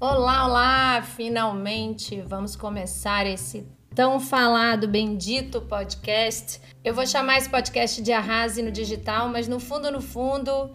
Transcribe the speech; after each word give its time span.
Olá, 0.00 0.46
olá! 0.46 1.02
Finalmente 1.02 2.20
vamos 2.20 2.54
começar 2.54 3.26
esse 3.26 3.66
tão 3.92 4.20
falado, 4.20 4.86
bendito 4.86 5.60
podcast. 5.62 6.60
Eu 6.84 6.94
vou 6.94 7.04
chamar 7.04 7.38
esse 7.38 7.50
podcast 7.50 8.00
de 8.00 8.12
Arrase 8.12 8.62
no 8.62 8.70
Digital, 8.70 9.28
mas 9.28 9.48
no 9.48 9.58
fundo, 9.58 9.90
no 9.90 10.00
fundo, 10.00 10.70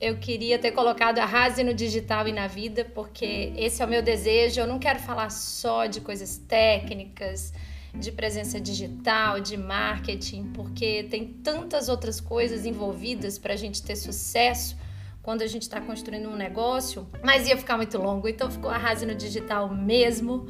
eu 0.00 0.18
queria 0.18 0.60
ter 0.60 0.70
colocado 0.70 1.18
Arrase 1.18 1.64
no 1.64 1.74
Digital 1.74 2.28
e 2.28 2.32
na 2.32 2.46
vida, 2.46 2.84
porque 2.84 3.52
esse 3.56 3.82
é 3.82 3.84
o 3.84 3.88
meu 3.88 4.00
desejo. 4.00 4.60
Eu 4.60 4.66
não 4.68 4.78
quero 4.78 5.00
falar 5.00 5.30
só 5.30 5.86
de 5.86 6.00
coisas 6.00 6.38
técnicas, 6.38 7.52
de 7.92 8.12
presença 8.12 8.60
digital, 8.60 9.40
de 9.40 9.56
marketing, 9.56 10.52
porque 10.52 11.02
tem 11.10 11.26
tantas 11.26 11.88
outras 11.88 12.20
coisas 12.20 12.64
envolvidas 12.64 13.40
para 13.40 13.54
a 13.54 13.56
gente 13.56 13.82
ter 13.82 13.96
sucesso 13.96 14.76
quando 15.28 15.42
a 15.42 15.46
gente 15.46 15.60
está 15.60 15.78
construindo 15.78 16.26
um 16.30 16.36
negócio, 16.36 17.06
mas 17.22 17.46
ia 17.46 17.54
ficar 17.54 17.76
muito 17.76 17.98
longo, 17.98 18.26
então 18.26 18.50
ficou 18.50 18.70
Arrase 18.70 19.04
no 19.04 19.14
Digital 19.14 19.68
mesmo. 19.68 20.46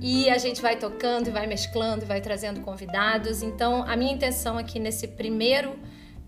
E 0.00 0.30
a 0.30 0.38
gente 0.38 0.62
vai 0.62 0.74
tocando 0.74 1.28
e 1.28 1.30
vai 1.30 1.46
mesclando 1.46 2.02
e 2.02 2.06
vai 2.06 2.22
trazendo 2.22 2.62
convidados. 2.62 3.42
Então, 3.42 3.82
a 3.82 3.94
minha 3.94 4.10
intenção 4.10 4.56
aqui 4.56 4.80
nesse 4.80 5.06
primeiro 5.06 5.78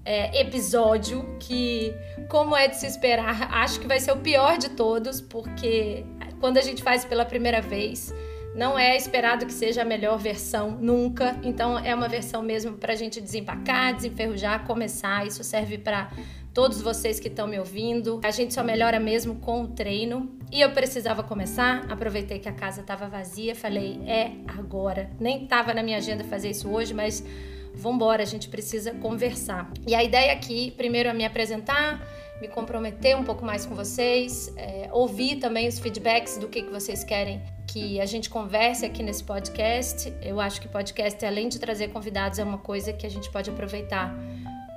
é, 0.04 0.38
episódio, 0.38 1.38
que, 1.40 1.94
como 2.28 2.54
é 2.54 2.68
de 2.68 2.76
se 2.76 2.84
esperar, 2.84 3.54
acho 3.54 3.80
que 3.80 3.86
vai 3.86 4.00
ser 4.00 4.12
o 4.12 4.18
pior 4.18 4.58
de 4.58 4.68
todos, 4.68 5.22
porque 5.22 6.04
quando 6.40 6.58
a 6.58 6.62
gente 6.62 6.82
faz 6.82 7.06
pela 7.06 7.24
primeira 7.24 7.62
vez, 7.62 8.12
não 8.54 8.78
é 8.78 8.98
esperado 8.98 9.46
que 9.46 9.52
seja 9.52 9.80
a 9.80 9.84
melhor 9.84 10.18
versão 10.18 10.72
nunca. 10.72 11.38
Então, 11.42 11.78
é 11.78 11.94
uma 11.94 12.08
versão 12.08 12.42
mesmo 12.42 12.72
para 12.72 12.92
a 12.92 12.96
gente 12.96 13.18
desempacar, 13.18 13.94
desenferrujar, 13.94 14.66
começar. 14.66 15.26
Isso 15.26 15.42
serve 15.42 15.78
para 15.78 16.10
todos 16.58 16.82
vocês 16.82 17.20
que 17.20 17.28
estão 17.28 17.46
me 17.46 17.56
ouvindo. 17.56 18.20
A 18.24 18.32
gente 18.32 18.52
só 18.52 18.64
melhora 18.64 18.98
mesmo 18.98 19.36
com 19.36 19.62
o 19.62 19.68
treino. 19.68 20.36
E 20.50 20.60
eu 20.60 20.72
precisava 20.72 21.22
começar, 21.22 21.86
aproveitei 21.88 22.40
que 22.40 22.48
a 22.48 22.52
casa 22.52 22.80
estava 22.80 23.06
vazia, 23.06 23.54
falei, 23.54 24.00
é 24.04 24.32
agora. 24.58 25.08
Nem 25.20 25.44
estava 25.44 25.72
na 25.72 25.84
minha 25.84 25.98
agenda 25.98 26.24
fazer 26.24 26.50
isso 26.50 26.68
hoje, 26.68 26.92
mas 26.92 27.24
vambora, 27.72 28.24
a 28.24 28.26
gente 28.26 28.48
precisa 28.48 28.92
conversar. 28.94 29.70
E 29.86 29.94
a 29.94 30.02
ideia 30.02 30.32
aqui, 30.32 30.72
primeiro, 30.72 31.08
é 31.08 31.12
me 31.12 31.24
apresentar, 31.24 32.04
me 32.40 32.48
comprometer 32.48 33.16
um 33.16 33.22
pouco 33.22 33.44
mais 33.44 33.64
com 33.64 33.76
vocês, 33.76 34.52
é, 34.56 34.88
ouvir 34.90 35.36
também 35.36 35.68
os 35.68 35.78
feedbacks 35.78 36.38
do 36.38 36.48
que, 36.48 36.62
que 36.62 36.72
vocês 36.72 37.04
querem 37.04 37.40
que 37.68 38.00
a 38.00 38.06
gente 38.06 38.28
converse 38.28 38.84
aqui 38.84 39.04
nesse 39.04 39.22
podcast. 39.22 40.12
Eu 40.20 40.40
acho 40.40 40.60
que 40.60 40.66
podcast, 40.66 41.24
além 41.24 41.48
de 41.48 41.60
trazer 41.60 41.92
convidados, 41.92 42.40
é 42.40 42.42
uma 42.42 42.58
coisa 42.58 42.92
que 42.92 43.06
a 43.06 43.10
gente 43.10 43.30
pode 43.30 43.48
aproveitar 43.48 44.12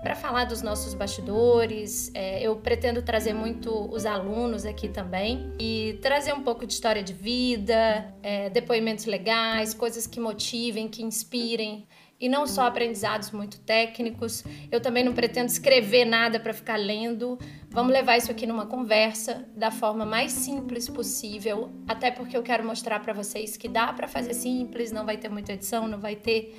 para 0.02 0.16
falar 0.16 0.46
dos 0.46 0.62
nossos 0.62 0.94
bastidores. 0.94 2.12
É, 2.14 2.42
eu 2.42 2.56
pretendo 2.56 3.02
trazer 3.02 3.34
muito 3.34 3.72
os 3.94 4.06
alunos 4.06 4.66
aqui 4.66 4.90
também 4.90 5.54
e 5.60 6.00
trazer 6.02 6.34
um 6.34 6.42
pouco 6.42 6.66
de 6.66 6.74
história 6.74 7.04
de 7.04 7.14
vida, 7.14 8.14
é, 8.24 8.50
depoimentos 8.50 9.06
legais, 9.06 9.74
coisas 9.74 10.08
que 10.08 10.20
motivem, 10.20 10.88
que 10.88 11.04
inspirem. 11.04 11.88
E 12.20 12.30
não 12.30 12.46
só 12.46 12.68
aprendizados 12.68 13.32
muito 13.32 13.60
técnicos. 13.62 14.44
Eu 14.72 14.80
também 14.80 15.04
não 15.04 15.12
pretendo 15.12 15.48
escrever 15.48 16.06
nada 16.06 16.40
para 16.40 16.54
ficar 16.54 16.76
lendo. 16.76 17.36
Vamos 17.68 17.92
levar 17.92 18.16
isso 18.16 18.30
aqui 18.30 18.46
numa 18.46 18.68
conversa 18.68 19.48
da 19.56 19.72
forma 19.72 20.06
mais 20.06 20.32
simples 20.32 20.88
possível, 20.88 21.72
até 21.88 22.12
porque 22.12 22.38
eu 22.38 22.44
quero 22.44 22.64
mostrar 22.64 23.00
para 23.00 23.12
vocês 23.12 23.58
que 23.58 23.68
dá 23.68 23.92
para 23.92 24.08
fazer 24.08 24.36
simples, 24.36 24.92
não 24.92 25.04
vai 25.04 25.18
ter 25.18 25.30
muita 25.30 25.54
edição, 25.54 25.88
não 25.88 26.00
vai 26.00 26.16
ter 26.16 26.54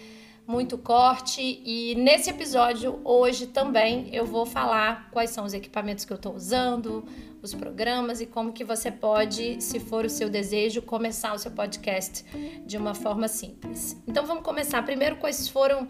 muito 0.47 0.77
corte 0.77 1.41
e 1.41 1.95
nesse 1.95 2.31
episódio 2.31 3.01
hoje 3.05 3.47
também 3.47 4.09
eu 4.13 4.27
vou 4.27 4.45
falar 4.45 5.09
quais 5.11 5.31
são 5.31 5.45
os 5.45 5.55
equipamentos 5.55 6.05
que 6.05 6.13
eu 6.13 6.17
estou 6.17 6.35
usando, 6.35 7.05
os 7.43 7.55
programas 7.55 8.21
e 8.21 8.27
como 8.27 8.53
que 8.53 8.65
você 8.65 8.91
pode, 8.91 9.61
se 9.61 9.81
for 9.81 10.05
o 10.05 10.11
seu 10.11 10.31
desejo, 10.31 10.81
começar 10.83 11.35
o 11.35 11.39
seu 11.39 11.51
podcast 11.51 12.25
de 12.65 12.77
uma 12.77 12.95
forma 12.95 13.27
simples. 13.27 14.01
Então 14.07 14.25
vamos 14.25 14.45
começar 14.45 14.83
primeiro 14.85 15.17
quais 15.17 15.49
foram 15.49 15.89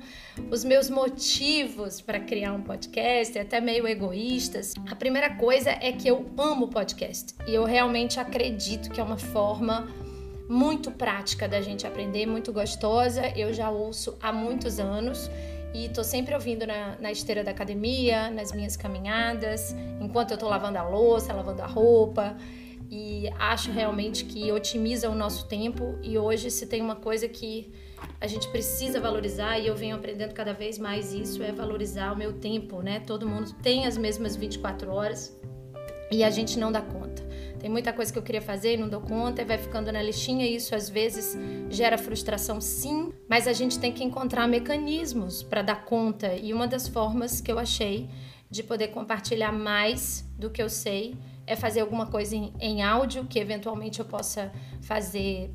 os 0.51 0.65
meus 0.65 0.89
motivos 0.89 2.01
para 2.01 2.21
criar 2.21 2.55
um 2.55 2.63
podcast, 2.63 3.39
até 3.39 3.61
meio 3.61 3.87
egoístas. 3.87 4.75
A 4.91 4.97
primeira 4.97 5.35
coisa 5.37 5.71
é 5.71 5.93
que 5.93 6.09
eu 6.09 6.31
amo 6.39 6.69
podcast 6.69 7.35
e 7.47 7.55
eu 7.55 7.65
realmente 7.65 8.19
acredito 8.19 8.91
que 8.91 9.01
é 9.01 9.05
uma 9.05 9.19
forma 9.19 9.89
muito 10.53 10.91
prática 10.91 11.49
da 11.49 11.63
gente 11.63 11.87
aprender, 11.87 12.27
muito 12.27 12.53
gostosa. 12.53 13.23
Eu 13.35 13.55
já 13.55 13.71
ouço 13.71 14.19
há 14.21 14.31
muitos 14.31 14.79
anos 14.79 15.31
e 15.73 15.89
tô 15.89 16.05
sempre 16.05 16.35
ouvindo 16.35 16.67
na, 16.67 16.95
na 17.01 17.11
esteira 17.11 17.43
da 17.43 17.51
academia, 17.51 18.31
nas 18.31 18.53
minhas 18.53 18.77
caminhadas, 18.77 19.75
enquanto 19.99 20.33
eu 20.33 20.37
tô 20.37 20.47
lavando 20.47 20.77
a 20.77 20.87
louça, 20.87 21.33
lavando 21.33 21.63
a 21.63 21.67
roupa. 21.67 22.37
E 22.91 23.31
acho 23.39 23.73
realmente 23.73 24.27
que 24.27 24.53
otimiza 24.53 25.09
o 25.09 25.15
nosso 25.15 25.47
tempo. 25.47 25.99
E 26.03 26.19
hoje, 26.19 26.51
se 26.51 26.67
tem 26.67 26.83
uma 26.83 26.97
coisa 26.97 27.27
que 27.27 27.73
a 28.21 28.27
gente 28.27 28.47
precisa 28.49 29.01
valorizar, 29.01 29.59
e 29.59 29.67
eu 29.67 29.75
venho 29.75 29.97
aprendendo 29.97 30.35
cada 30.35 30.53
vez 30.53 30.79
mais 30.79 31.15
isso, 31.15 31.43
é 31.43 31.51
valorizar 31.51 32.13
o 32.13 32.17
meu 32.17 32.35
tempo, 32.35 32.83
né? 32.83 33.01
Todo 33.01 33.27
mundo 33.27 33.55
tem 33.63 33.87
as 33.87 33.97
mesmas 33.97 34.37
24 34.37 34.91
horas 34.91 35.35
e 36.11 36.23
a 36.23 36.29
gente 36.29 36.59
não 36.59 36.71
dá 36.71 36.83
conta. 36.83 37.12
Tem 37.63 37.71
muita 37.71 37.93
coisa 37.93 38.13
que 38.13 38.19
eu 38.19 38.25
queria 38.25 38.43
fazer 38.43 38.75
e 38.75 38.77
não 38.77 38.89
dou 38.89 39.01
conta 39.01 39.41
e 39.41 39.45
vai 39.45 39.57
ficando 39.57 39.93
na 39.93 40.03
listinha 40.03 40.45
e 40.45 40.57
isso 40.57 40.75
às 40.75 40.91
vezes 40.91 41.39
gera 41.71 41.97
frustração, 41.97 42.61
sim, 42.61 43.13
mas 43.29 43.47
a 43.47 43.53
gente 43.53 43.79
tem 43.79 43.93
que 43.93 44.03
encontrar 44.03 44.49
mecanismos 44.49 45.45
para 45.45 45.63
dar 45.63 45.85
conta 45.85 46.35
e 46.35 46.53
uma 46.53 46.67
das 46.67 46.89
formas 46.89 47.41
que 47.41 47.53
eu 47.53 47.61
achei 47.61 48.11
de 48.51 48.65
poder 48.65 48.89
compartilhar 48.89 49.53
mais 49.53 50.29
do 50.37 50.51
que 50.51 50.61
eu 50.61 50.69
sei 50.69 51.15
é 51.47 51.55
fazer 51.55 51.83
alguma 51.83 52.07
coisa 52.07 52.35
em, 52.35 52.53
em 52.59 52.83
áudio 52.83 53.27
que 53.27 53.39
eventualmente 53.39 54.01
eu 54.01 54.05
possa 54.05 54.51
fazer 54.81 55.55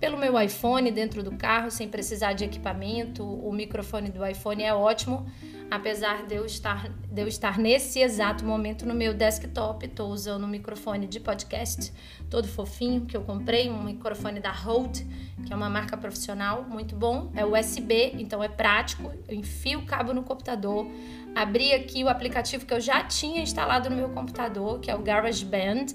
pelo 0.00 0.18
meu 0.18 0.38
iPhone 0.40 0.90
dentro 0.90 1.22
do 1.22 1.36
carro 1.36 1.70
sem 1.70 1.88
precisar 1.88 2.32
de 2.32 2.42
equipamento. 2.42 3.24
O 3.24 3.52
microfone 3.52 4.10
do 4.10 4.26
iPhone 4.26 4.60
é 4.60 4.74
ótimo, 4.74 5.24
apesar 5.70 6.26
de 6.26 6.34
eu 6.34 6.44
estar, 6.44 6.88
de 6.88 7.20
eu 7.20 7.28
estar 7.28 7.58
nesse 7.58 8.00
exato 8.00 8.44
momento 8.44 8.86
no 8.86 8.94
meu 8.94 9.14
desktop, 9.14 9.86
estou 9.86 10.10
usando 10.10 10.44
um 10.44 10.48
microfone 10.48 11.06
de 11.06 11.20
podcast 11.20 11.92
todo 12.30 12.48
fofinho 12.48 13.02
que 13.02 13.16
eu 13.16 13.22
comprei, 13.22 13.70
um 13.70 13.84
microfone 13.84 14.40
da 14.40 14.50
Rode, 14.50 15.06
que 15.46 15.52
é 15.52 15.56
uma 15.56 15.70
marca 15.70 15.96
profissional 15.96 16.64
muito 16.64 16.96
bom. 16.96 17.30
É 17.34 17.44
USB, 17.44 18.12
então 18.18 18.42
é 18.42 18.48
prático. 18.48 19.12
Eu 19.28 19.36
enfio 19.36 19.80
o 19.80 19.86
cabo 19.86 20.12
no 20.12 20.22
computador, 20.22 20.86
abri 21.34 21.72
aqui 21.72 22.02
o 22.02 22.08
aplicativo 22.08 22.66
que 22.66 22.74
eu 22.74 22.80
já 22.80 23.04
tinha 23.04 23.40
instalado 23.40 23.88
no 23.88 23.96
meu 23.96 24.08
computador, 24.08 24.80
que 24.80 24.90
é 24.90 24.96
o 24.96 25.02
GarageBand, 25.02 25.86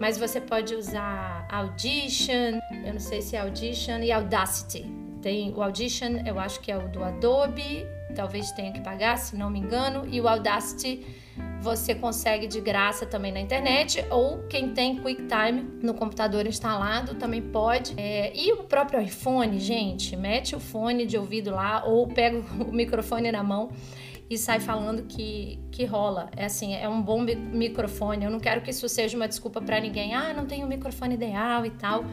mas 0.00 0.16
você 0.16 0.40
pode 0.40 0.74
usar 0.74 1.46
Audition, 1.50 2.58
eu 2.84 2.92
não 2.92 3.00
sei 3.00 3.20
se 3.20 3.36
é 3.36 3.40
Audition 3.40 3.98
e 3.98 4.10
Audacity. 4.12 5.01
Tem 5.22 5.52
o 5.54 5.62
Audition, 5.62 6.22
eu 6.26 6.38
acho 6.38 6.60
que 6.60 6.70
é 6.70 6.76
o 6.76 6.88
do 6.88 7.02
Adobe 7.02 7.86
talvez 8.12 8.52
tenha 8.52 8.72
que 8.72 8.80
pagar, 8.80 9.18
se 9.18 9.36
não 9.36 9.50
me 9.50 9.58
engano, 9.58 10.06
e 10.10 10.20
o 10.20 10.28
Audacity 10.28 11.04
você 11.60 11.94
consegue 11.94 12.46
de 12.46 12.60
graça 12.60 13.06
também 13.06 13.32
na 13.32 13.40
internet, 13.40 14.04
ou 14.10 14.42
quem 14.48 14.70
tem 14.74 15.00
QuickTime 15.00 15.62
no 15.82 15.94
computador 15.94 16.46
instalado 16.46 17.14
também 17.14 17.40
pode. 17.40 17.94
É, 17.96 18.32
e 18.36 18.52
o 18.52 18.64
próprio 18.64 19.00
iPhone, 19.00 19.58
gente, 19.58 20.16
mete 20.16 20.54
o 20.54 20.60
fone 20.60 21.06
de 21.06 21.16
ouvido 21.16 21.50
lá 21.50 21.84
ou 21.84 22.06
pega 22.08 22.38
o 22.60 22.72
microfone 22.72 23.30
na 23.30 23.42
mão 23.42 23.70
e 24.28 24.36
sai 24.36 24.60
falando 24.60 25.04
que, 25.04 25.58
que 25.70 25.84
rola. 25.84 26.30
É 26.36 26.46
assim, 26.46 26.74
é 26.74 26.88
um 26.88 27.00
bom 27.00 27.20
microfone. 27.20 28.24
Eu 28.24 28.30
não 28.30 28.40
quero 28.40 28.60
que 28.60 28.70
isso 28.70 28.88
seja 28.88 29.16
uma 29.16 29.28
desculpa 29.28 29.60
para 29.60 29.78
ninguém. 29.78 30.14
Ah, 30.14 30.32
não 30.34 30.46
tenho 30.46 30.66
o 30.66 30.68
microfone 30.68 31.14
ideal 31.14 31.64
e 31.64 31.70
tal. 31.70 32.04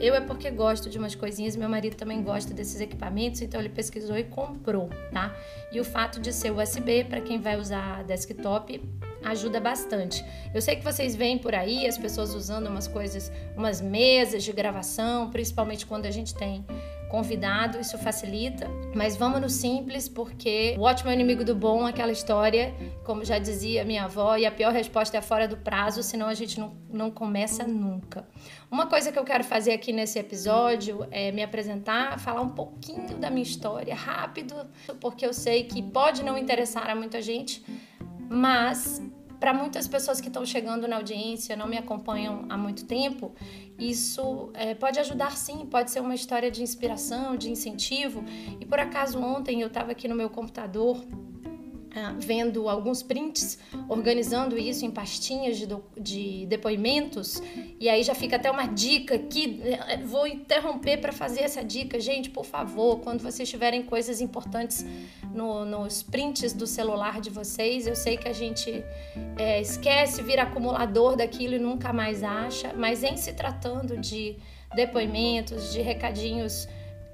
Eu 0.00 0.14
é 0.14 0.20
porque 0.20 0.50
gosto 0.50 0.88
de 0.88 0.96
umas 0.96 1.14
coisinhas, 1.14 1.54
meu 1.54 1.68
marido 1.68 1.94
também 1.94 2.22
gosta 2.22 2.54
desses 2.54 2.80
equipamentos, 2.80 3.42
então 3.42 3.60
ele 3.60 3.68
pesquisou 3.68 4.16
e 4.16 4.24
comprou, 4.24 4.88
tá? 5.12 5.36
E 5.70 5.78
o 5.78 5.84
fato 5.84 6.18
de 6.18 6.32
ser 6.32 6.50
USB 6.50 7.04
para 7.04 7.20
quem 7.20 7.38
vai 7.38 7.58
usar 7.58 8.02
desktop 8.04 8.82
ajuda 9.22 9.60
bastante. 9.60 10.24
Eu 10.54 10.62
sei 10.62 10.76
que 10.76 10.82
vocês 10.82 11.14
veem 11.14 11.36
por 11.36 11.54
aí 11.54 11.86
as 11.86 11.98
pessoas 11.98 12.34
usando 12.34 12.68
umas 12.68 12.88
coisas, 12.88 13.30
umas 13.54 13.82
mesas 13.82 14.42
de 14.42 14.52
gravação, 14.52 15.28
principalmente 15.28 15.84
quando 15.84 16.06
a 16.06 16.10
gente 16.10 16.34
tem 16.34 16.64
convidado, 17.10 17.78
isso 17.80 17.98
facilita. 17.98 18.68
Mas 18.94 19.16
vamos 19.16 19.40
no 19.40 19.48
simples, 19.48 20.08
porque 20.08 20.76
o 20.78 20.82
ótimo 20.82 21.10
é 21.10 21.14
inimigo 21.14 21.44
do 21.44 21.54
bom, 21.54 21.86
aquela 21.86 22.12
história, 22.12 22.74
como 23.04 23.24
já 23.24 23.38
dizia 23.38 23.84
minha 23.84 24.04
avó, 24.04 24.36
e 24.36 24.46
a 24.46 24.50
pior 24.50 24.72
resposta 24.72 25.16
é 25.18 25.20
fora 25.20 25.46
do 25.46 25.56
prazo, 25.56 26.02
senão 26.02 26.26
a 26.26 26.34
gente 26.34 26.58
não, 26.58 26.76
não 26.88 27.10
começa 27.10 27.66
nunca. 27.66 28.26
Uma 28.70 28.86
coisa 28.86 29.10
que 29.10 29.18
eu 29.18 29.24
quero 29.24 29.44
fazer 29.44 29.72
aqui 29.72 29.92
nesse 29.92 30.18
episódio 30.18 31.06
é 31.10 31.32
me 31.32 31.42
apresentar, 31.42 32.18
falar 32.18 32.40
um 32.40 32.50
pouquinho 32.50 33.18
da 33.18 33.30
minha 33.30 33.42
história, 33.42 33.94
rápido, 33.94 34.54
porque 35.00 35.26
eu 35.26 35.34
sei 35.34 35.64
que 35.64 35.82
pode 35.82 36.22
não 36.22 36.38
interessar 36.38 36.88
a 36.88 36.94
muita 36.94 37.20
gente, 37.20 37.64
mas 38.28 39.02
para 39.40 39.54
muitas 39.54 39.88
pessoas 39.88 40.20
que 40.20 40.28
estão 40.28 40.44
chegando 40.44 40.86
na 40.86 40.96
audiência, 40.96 41.56
não 41.56 41.66
me 41.66 41.78
acompanham 41.78 42.44
há 42.50 42.58
muito 42.58 42.84
tempo, 42.84 43.34
isso 43.78 44.50
é, 44.52 44.74
pode 44.74 45.00
ajudar 45.00 45.34
sim, 45.34 45.64
pode 45.64 45.90
ser 45.90 46.00
uma 46.00 46.14
história 46.14 46.50
de 46.50 46.62
inspiração, 46.62 47.34
de 47.34 47.50
incentivo. 47.50 48.22
E 48.60 48.66
por 48.66 48.78
acaso 48.78 49.18
ontem 49.18 49.62
eu 49.62 49.68
estava 49.68 49.92
aqui 49.92 50.06
no 50.06 50.14
meu 50.14 50.28
computador 50.28 51.02
ah, 51.94 52.14
vendo 52.16 52.68
alguns 52.68 53.02
prints, 53.02 53.58
organizando 53.88 54.56
isso 54.56 54.84
em 54.84 54.90
pastinhas 54.90 55.56
de, 55.58 55.66
de 55.98 56.46
depoimentos, 56.46 57.42
e 57.80 57.88
aí 57.88 58.02
já 58.02 58.14
fica 58.14 58.36
até 58.36 58.50
uma 58.50 58.66
dica 58.66 59.18
que 59.18 59.60
eh, 59.64 59.96
vou 60.04 60.26
interromper 60.26 60.98
para 60.98 61.12
fazer 61.12 61.40
essa 61.40 61.64
dica. 61.64 61.98
Gente, 61.98 62.30
por 62.30 62.44
favor, 62.44 63.00
quando 63.00 63.20
vocês 63.20 63.48
tiverem 63.48 63.82
coisas 63.82 64.20
importantes 64.20 64.86
no, 65.34 65.64
nos 65.64 66.02
prints 66.02 66.52
do 66.52 66.66
celular 66.66 67.20
de 67.20 67.30
vocês, 67.30 67.86
eu 67.86 67.96
sei 67.96 68.16
que 68.16 68.28
a 68.28 68.32
gente 68.32 68.84
é, 69.36 69.60
esquece, 69.60 70.22
vira 70.22 70.42
acumulador 70.42 71.16
daquilo 71.16 71.54
e 71.54 71.58
nunca 71.58 71.92
mais 71.92 72.22
acha, 72.22 72.72
mas 72.72 73.02
em 73.02 73.16
se 73.16 73.32
tratando 73.32 73.96
de 73.96 74.36
depoimentos, 74.74 75.72
de 75.72 75.80
recadinhos 75.80 76.68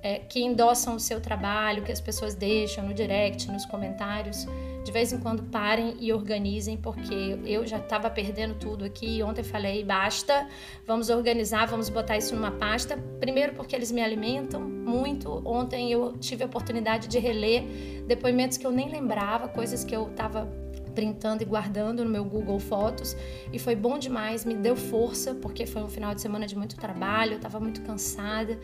é, 0.06 0.20
que 0.20 0.41
endossam 0.41 0.94
o 0.94 1.00
seu 1.00 1.20
trabalho, 1.20 1.82
que 1.82 1.91
as 1.91 2.00
pessoas 2.00 2.32
deixam 2.37 2.87
no 2.87 2.94
direct, 2.94 3.50
nos 3.50 3.67
comentários, 3.67 4.47
de 4.85 4.93
vez 4.93 5.12
em 5.12 5.19
quando 5.19 5.43
parem 5.50 5.97
e 5.99 6.12
organizem, 6.12 6.76
porque 6.76 7.37
eu 7.44 7.67
já 7.67 7.79
estava 7.79 8.08
perdendo 8.08 8.55
tudo 8.55 8.85
aqui. 8.85 9.20
Ontem 9.20 9.43
falei, 9.43 9.82
basta, 9.82 10.49
vamos 10.87 11.11
organizar, 11.11 11.67
vamos 11.67 11.88
botar 11.88 12.17
isso 12.17 12.37
numa 12.37 12.53
pasta. 12.53 12.97
Primeiro, 13.19 13.55
porque 13.55 13.75
eles 13.75 13.91
me 13.91 14.00
alimentam 14.00 14.61
muito. 14.61 15.43
Ontem 15.44 15.91
eu 15.91 16.17
tive 16.19 16.44
a 16.44 16.47
oportunidade 16.47 17.08
de 17.08 17.19
reler 17.19 17.64
depoimentos 18.06 18.56
que 18.56 18.64
eu 18.64 18.70
nem 18.70 18.88
lembrava, 18.88 19.49
coisas 19.49 19.82
que 19.82 19.97
eu 19.97 20.08
estava 20.08 20.49
printando 20.94 21.43
e 21.43 21.47
guardando 21.47 22.05
no 22.05 22.11
meu 22.11 22.25
Google 22.25 22.61
Fotos 22.61 23.14
e 23.53 23.58
foi 23.58 23.76
bom 23.76 23.99
demais, 23.99 24.47
me 24.47 24.55
deu 24.55 24.75
força 24.75 25.35
porque 25.35 25.67
foi 25.67 25.82
um 25.82 25.88
final 25.88 26.14
de 26.14 26.23
semana 26.23 26.47
de 26.47 26.56
muito 26.56 26.75
trabalho, 26.76 27.32
eu 27.32 27.37
estava 27.37 27.61
muito 27.61 27.82
cansada 27.82 28.58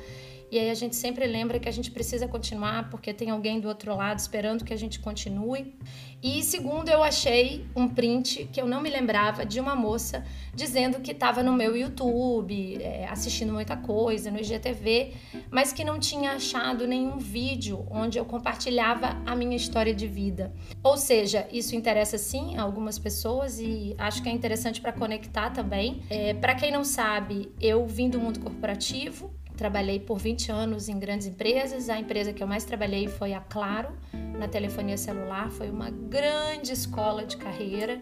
e 0.52 0.58
aí 0.58 0.68
a 0.68 0.74
gente 0.74 0.94
sempre 0.94 1.26
lembra 1.26 1.58
que 1.58 1.66
a 1.66 1.72
gente 1.72 1.90
precisa 1.90 2.28
continuar 2.28 2.90
porque 2.90 3.14
tem 3.14 3.30
alguém 3.30 3.58
do 3.58 3.68
outro 3.68 3.96
lado 3.96 4.18
esperando 4.18 4.66
que 4.66 4.74
a 4.74 4.76
gente 4.76 5.00
continue. 5.00 5.74
E 6.22 6.42
segundo, 6.42 6.90
eu 6.90 7.02
achei 7.02 7.64
um 7.74 7.88
print 7.88 8.46
que 8.52 8.60
eu 8.60 8.66
não 8.66 8.82
me 8.82 8.90
lembrava 8.90 9.46
de 9.46 9.58
uma 9.58 9.74
moça 9.74 10.22
dizendo 10.54 11.00
que 11.00 11.12
estava 11.12 11.42
no 11.42 11.54
meu 11.54 11.74
YouTube, 11.74 12.76
é, 12.82 13.08
assistindo 13.08 13.50
muita 13.50 13.78
coisa, 13.78 14.30
no 14.30 14.38
IGTV, 14.38 15.14
mas 15.50 15.72
que 15.72 15.82
não 15.82 15.98
tinha 15.98 16.32
achado 16.32 16.86
nenhum 16.86 17.16
vídeo 17.16 17.86
onde 17.90 18.18
eu 18.18 18.24
compartilhava 18.26 19.22
a 19.24 19.34
minha 19.34 19.56
história 19.56 19.94
de 19.94 20.06
vida. 20.06 20.52
Ou 20.82 20.98
seja, 20.98 21.48
isso 21.50 21.74
interessa 21.74 22.18
sim 22.18 22.58
a 22.58 22.62
algumas 22.62 22.98
pessoas 22.98 23.58
e 23.58 23.94
acho 23.96 24.22
que 24.22 24.28
é 24.28 24.32
interessante 24.32 24.82
para 24.82 24.92
conectar 24.92 25.48
também. 25.48 26.02
É, 26.10 26.34
para 26.34 26.54
quem 26.54 26.70
não 26.70 26.84
sabe, 26.84 27.50
eu 27.58 27.86
vim 27.86 28.10
do 28.10 28.20
mundo 28.20 28.38
corporativo, 28.38 29.32
Trabalhei 29.56 30.00
por 30.00 30.18
20 30.18 30.50
anos 30.50 30.88
em 30.88 30.98
grandes 30.98 31.26
empresas. 31.26 31.88
A 31.88 31.98
empresa 31.98 32.32
que 32.32 32.42
eu 32.42 32.46
mais 32.46 32.64
trabalhei 32.64 33.08
foi 33.08 33.34
a 33.34 33.40
Claro, 33.40 33.90
na 34.38 34.48
telefonia 34.48 34.96
celular. 34.96 35.50
Foi 35.50 35.70
uma 35.70 35.90
grande 35.90 36.72
escola 36.72 37.24
de 37.24 37.36
carreira 37.36 38.00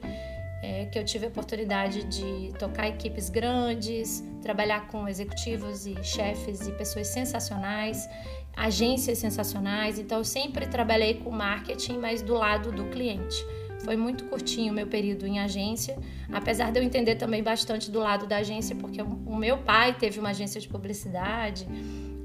é, 0.63 0.87
que 0.87 0.99
eu 0.99 1.05
tive 1.05 1.27
a 1.27 1.29
oportunidade 1.29 2.05
de 2.05 2.53
tocar 2.59 2.89
equipes 2.89 3.31
grandes, 3.31 4.23
trabalhar 4.43 4.89
com 4.89 5.09
executivos 5.09 5.87
e 5.87 6.03
chefes 6.05 6.67
e 6.67 6.73
pessoas 6.73 7.09
sensacionais, 7.09 8.09
agências 8.57 9.19
sensacionais. 9.19 9.99
Então, 9.99 10.19
eu 10.19 10.25
sempre 10.25 10.67
trabalhei 10.67 11.15
com 11.15 11.31
marketing, 11.31 11.99
mas 11.99 12.23
do 12.23 12.35
lado 12.35 12.71
do 12.73 12.85
cliente. 12.91 13.45
Foi 13.85 13.97
muito 13.97 14.25
curtinho 14.25 14.73
o 14.73 14.75
meu 14.75 14.87
período 14.87 15.27
em 15.27 15.39
agência, 15.39 15.99
apesar 16.31 16.71
de 16.71 16.79
eu 16.79 16.83
entender 16.83 17.17
também 17.17 17.43
bastante 17.43 17.91
do 17.91 17.99
lado 17.99 18.27
da 18.27 18.39
agência, 18.39 18.77
porque 18.77 19.01
o 19.01 19.37
meu 19.37 19.59
pai 19.59 19.97
teve 19.99 20.21
uma 20.21 20.31
agência 20.31 20.61
de 20.61 20.69
publicidade 20.69 21.67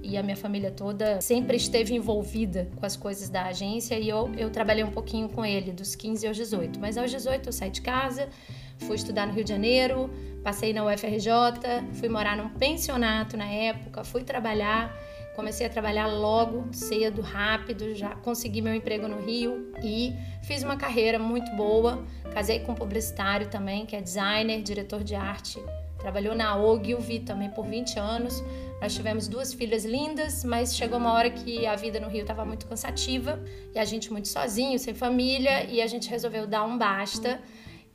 e 0.03 0.17
a 0.17 0.23
minha 0.23 0.35
família 0.35 0.69
toda 0.69 1.19
sempre 1.19 1.57
esteve 1.57 1.95
envolvida 1.95 2.69
com 2.75 2.85
as 2.85 2.95
coisas 2.95 3.27
da 3.27 3.45
agência 3.45 3.97
e 3.97 4.07
eu, 4.07 4.31
eu 4.37 4.51
trabalhei 4.51 4.83
um 4.83 4.91
pouquinho 4.91 5.27
com 5.27 5.43
ele, 5.43 5.71
dos 5.71 5.95
15 5.95 6.27
aos 6.27 6.37
18. 6.37 6.79
Mas 6.79 6.97
aos 6.97 7.09
18 7.09 7.49
eu 7.49 7.53
saí 7.53 7.71
de 7.71 7.81
casa, 7.81 8.29
fui 8.77 8.95
estudar 8.95 9.25
no 9.25 9.33
Rio 9.33 9.43
de 9.43 9.49
Janeiro, 9.49 10.09
passei 10.43 10.73
na 10.73 10.85
UFRJ, 10.85 11.31
fui 11.93 12.07
morar 12.07 12.37
num 12.37 12.49
pensionato 12.49 13.35
na 13.35 13.45
época, 13.45 14.03
fui 14.03 14.23
trabalhar 14.23 14.95
Comecei 15.35 15.67
a 15.67 15.69
trabalhar 15.69 16.07
logo, 16.07 16.67
cedo, 16.71 17.21
rápido, 17.21 17.93
já 17.93 18.15
consegui 18.15 18.61
meu 18.61 18.73
emprego 18.73 19.07
no 19.07 19.19
Rio 19.19 19.73
e 19.83 20.13
fiz 20.43 20.63
uma 20.63 20.77
carreira 20.77 21.19
muito 21.19 21.51
boa. 21.55 22.05
Casei 22.33 22.61
com 22.61 22.71
um 22.71 22.75
publicitário 22.75 23.47
também, 23.49 23.85
que 23.85 23.95
é 23.95 24.01
designer, 24.01 24.61
diretor 24.61 25.03
de 25.03 25.13
arte. 25.13 25.61
Trabalhou 25.99 26.35
na 26.35 26.55
Ogilvy 26.55 27.19
também 27.19 27.49
por 27.49 27.65
20 27.65 27.99
anos. 27.99 28.43
Nós 28.81 28.93
tivemos 28.93 29.27
duas 29.27 29.53
filhas 29.53 29.83
lindas, 29.83 30.43
mas 30.43 30.75
chegou 30.75 30.99
uma 30.99 31.11
hora 31.11 31.29
que 31.29 31.65
a 31.65 31.75
vida 31.75 31.99
no 31.99 32.07
Rio 32.07 32.21
estava 32.21 32.45
muito 32.45 32.65
cansativa 32.67 33.43
e 33.73 33.79
a 33.79 33.83
gente 33.83 34.11
muito 34.11 34.27
sozinho, 34.27 34.77
sem 34.79 34.93
família, 34.93 35.65
e 35.65 35.81
a 35.81 35.87
gente 35.87 36.09
resolveu 36.09 36.47
dar 36.47 36.63
um 36.63 36.77
basta. 36.77 37.41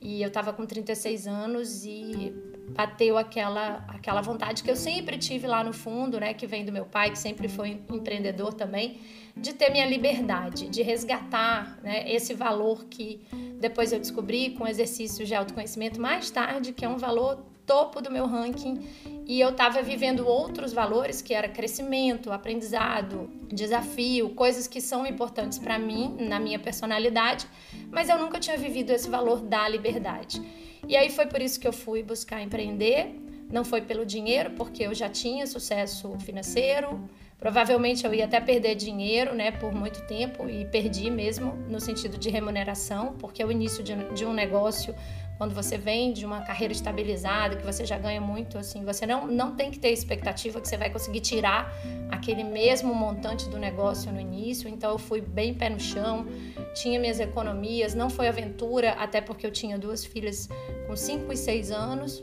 E 0.01 0.21
eu 0.21 0.29
estava 0.29 0.53
com 0.53 0.67
36 0.67 1.27
anos 1.27 1.85
e 1.85 2.35
bateu 2.71 3.19
aquela 3.19 3.85
aquela 3.89 4.21
vontade 4.21 4.63
que 4.63 4.71
eu 4.71 4.77
sempre 4.77 5.19
tive 5.19 5.47
lá 5.47 5.63
no 5.63 5.73
fundo, 5.73 6.19
né, 6.19 6.35
que 6.35 6.47
vem 6.47 6.65
do 6.65 6.73
meu 6.73 6.85
pai, 6.85 7.11
que 7.11 7.19
sempre 7.19 7.49
foi 7.49 7.81
empreendedor 7.91 8.55
também, 8.55 9.01
de 9.37 9.53
ter 9.53 9.71
minha 9.71 9.87
liberdade, 9.87 10.69
de 10.69 10.83
resgatar, 10.83 11.79
né, 11.83 12.11
esse 12.11 12.35
valor 12.35 12.85
que 12.85 13.21
depois 13.61 13.93
eu 13.93 13.99
descobri 13.99 14.51
com 14.51 14.67
exercícios 14.67 15.29
de 15.29 15.35
autoconhecimento 15.35 16.01
mais 16.01 16.31
tarde, 16.31 16.73
que 16.73 16.85
é 16.85 16.89
um 16.89 16.97
valor 16.97 17.45
topo 17.67 18.01
do 18.01 18.11
meu 18.11 18.27
ranking 18.27 18.81
e 19.27 19.41
eu 19.41 19.51
estava 19.51 19.81
vivendo 19.81 20.27
outros 20.27 20.73
valores 20.73 21.23
que 21.23 21.33
era 21.33 21.49
crescimento, 21.49 22.33
aprendizado, 22.33 23.31
desafio, 23.47 24.31
coisas 24.31 24.67
que 24.67 24.81
são 24.81 25.07
importantes 25.07 25.57
para 25.57 25.79
mim 25.79 26.17
na 26.19 26.41
minha 26.41 26.59
personalidade, 26.59 27.47
mas 27.93 28.09
eu 28.09 28.19
nunca 28.19 28.41
tinha 28.41 28.57
vivido 28.57 28.91
esse 28.91 29.09
valor 29.09 29.41
da 29.41 29.69
liberdade. 29.69 30.43
E 30.91 30.97
aí 30.97 31.09
foi 31.09 31.27
por 31.27 31.41
isso 31.41 31.61
que 31.61 31.69
eu 31.69 31.73
fui 31.73 32.03
buscar 32.03 32.43
empreender. 32.43 33.15
Não 33.49 33.65
foi 33.65 33.81
pelo 33.81 34.05
dinheiro, 34.05 34.51
porque 34.57 34.83
eu 34.83 34.93
já 34.93 35.09
tinha 35.09 35.47
sucesso 35.47 36.19
financeiro. 36.19 37.09
Provavelmente 37.39 38.05
eu 38.05 38.13
ia 38.13 38.25
até 38.25 38.41
perder 38.41 38.75
dinheiro, 38.75 39.33
né, 39.33 39.53
por 39.53 39.73
muito 39.73 40.05
tempo 40.09 40.51
e 40.51 40.65
perdi 40.65 41.09
mesmo 41.09 41.53
no 41.69 41.79
sentido 41.79 42.19
de 42.19 42.29
remuneração, 42.29 43.15
porque 43.21 43.43
o 43.45 43.53
início 43.53 43.85
de, 43.85 43.95
de 44.13 44.27
um 44.27 44.33
negócio 44.33 44.93
quando 45.41 45.55
você 45.55 45.79
vem 45.79 46.13
de 46.13 46.27
uma 46.27 46.43
carreira 46.43 46.71
estabilizada, 46.71 47.57
que 47.57 47.65
você 47.65 47.87
já 47.87 47.97
ganha 47.97 48.21
muito, 48.21 48.59
assim, 48.59 48.85
você 48.85 49.07
não, 49.07 49.27
não 49.27 49.57
tem 49.57 49.71
que 49.71 49.79
ter 49.79 49.89
expectativa 49.89 50.61
que 50.61 50.69
você 50.69 50.77
vai 50.77 50.91
conseguir 50.91 51.21
tirar 51.21 51.75
aquele 52.11 52.45
mesmo 52.45 52.95
montante 52.95 53.49
do 53.49 53.57
negócio 53.57 54.13
no 54.13 54.21
início. 54.21 54.69
Então 54.69 54.91
eu 54.91 54.99
fui 54.99 55.23
bem 55.23 55.55
pé 55.55 55.71
no 55.71 55.81
chão, 55.81 56.27
tinha 56.75 57.01
minhas 57.01 57.19
economias, 57.21 57.95
não 57.95 58.11
foi 58.11 58.29
aventura, 58.29 58.91
até 58.99 59.23
porque 59.23 59.47
eu 59.47 59.51
tinha 59.51 59.79
duas 59.79 60.05
filhas 60.05 60.47
com 60.87 60.95
5 60.95 61.33
e 61.33 61.37
6 61.39 61.71
anos. 61.71 62.23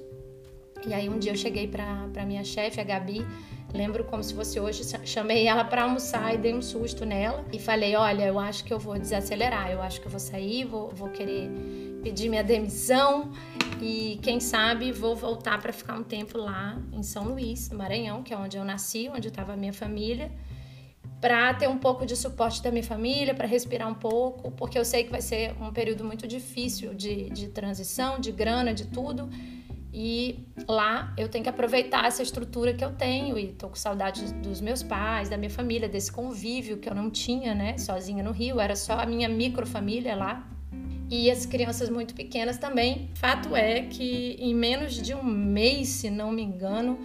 E 0.85 0.93
aí 0.93 1.09
um 1.09 1.17
dia 1.17 1.31
eu 1.31 1.35
cheguei 1.35 1.67
para 1.67 2.23
minha 2.23 2.43
chefe, 2.43 2.79
a 2.79 2.83
Gabi, 2.83 3.25
lembro 3.73 4.03
como 4.03 4.23
se 4.23 4.31
fosse 4.35 4.59
hoje, 4.59 4.83
chamei 5.05 5.47
ela 5.47 5.63
para 5.63 5.81
almoçar 5.81 6.35
e 6.35 6.37
dei 6.37 6.53
um 6.53 6.61
susto 6.61 7.03
nela 7.03 7.43
e 7.51 7.57
falei: 7.57 7.95
"Olha, 7.95 8.25
eu 8.25 8.37
acho 8.37 8.63
que 8.63 8.71
eu 8.71 8.77
vou 8.77 8.99
desacelerar, 8.99 9.71
eu 9.71 9.81
acho 9.81 9.99
que 9.99 10.05
eu 10.05 10.11
vou 10.11 10.19
sair, 10.19 10.65
vou, 10.65 10.89
vou 10.89 11.09
querer 11.09 11.49
pedir 12.07 12.29
minha 12.29 12.43
demissão 12.43 13.33
e 13.81 14.17
quem 14.23 14.39
sabe 14.39 14.93
vou 14.93 15.13
voltar 15.13 15.61
para 15.61 15.73
ficar 15.73 15.99
um 15.99 16.03
tempo 16.03 16.37
lá 16.37 16.81
em 16.93 17.03
São 17.03 17.25
Luís, 17.25 17.69
no 17.69 17.77
Maranhão, 17.77 18.23
que 18.23 18.33
é 18.33 18.37
onde 18.37 18.55
eu 18.55 18.63
nasci, 18.63 19.09
onde 19.13 19.27
estava 19.27 19.51
a 19.53 19.57
minha 19.57 19.73
família, 19.73 20.31
para 21.19 21.53
ter 21.53 21.67
um 21.67 21.77
pouco 21.77 22.05
de 22.05 22.15
suporte 22.15 22.63
da 22.63 22.71
minha 22.71 22.83
família, 22.83 23.35
para 23.35 23.45
respirar 23.45 23.89
um 23.89 23.93
pouco, 23.93 24.51
porque 24.51 24.79
eu 24.79 24.85
sei 24.85 25.03
que 25.03 25.11
vai 25.11 25.21
ser 25.21 25.53
um 25.61 25.73
período 25.73 26.05
muito 26.05 26.25
difícil 26.25 26.93
de, 26.93 27.29
de 27.29 27.49
transição, 27.49 28.21
de 28.21 28.31
grana, 28.31 28.73
de 28.73 28.85
tudo. 28.85 29.29
E 29.91 30.47
lá 30.65 31.13
eu 31.17 31.27
tenho 31.27 31.43
que 31.43 31.49
aproveitar 31.49 32.05
essa 32.05 32.23
estrutura 32.23 32.73
que 32.73 32.85
eu 32.85 32.93
tenho 32.93 33.37
e 33.37 33.47
tô 33.47 33.67
com 33.67 33.75
saudade 33.75 34.33
dos 34.35 34.61
meus 34.61 34.81
pais, 34.81 35.27
da 35.27 35.35
minha 35.35 35.49
família, 35.49 35.89
desse 35.89 36.09
convívio 36.09 36.77
que 36.77 36.87
eu 36.87 36.95
não 36.95 37.09
tinha, 37.09 37.53
né, 37.53 37.77
sozinha 37.77 38.23
no 38.23 38.31
Rio, 38.31 38.61
era 38.61 38.77
só 38.77 38.93
a 38.93 39.05
minha 39.05 39.27
microfamília 39.27 40.15
lá, 40.15 40.56
e 41.09 41.31
as 41.31 41.45
crianças 41.45 41.89
muito 41.89 42.13
pequenas 42.13 42.57
também. 42.57 43.09
Fato 43.15 43.55
é 43.55 43.81
que 43.83 44.35
em 44.39 44.53
menos 44.53 45.01
de 45.01 45.13
um 45.13 45.23
mês, 45.23 45.89
se 45.89 46.09
não 46.09 46.31
me 46.31 46.41
engano, 46.41 46.99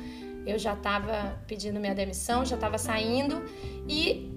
eu 0.47 0.59
já 0.59 0.75
estava 0.75 1.41
pedindo 1.47 1.79
minha 1.79 1.95
demissão, 1.95 2.45
já 2.45 2.57
estava 2.57 2.79
saindo 2.79 3.43
e 3.89 4.31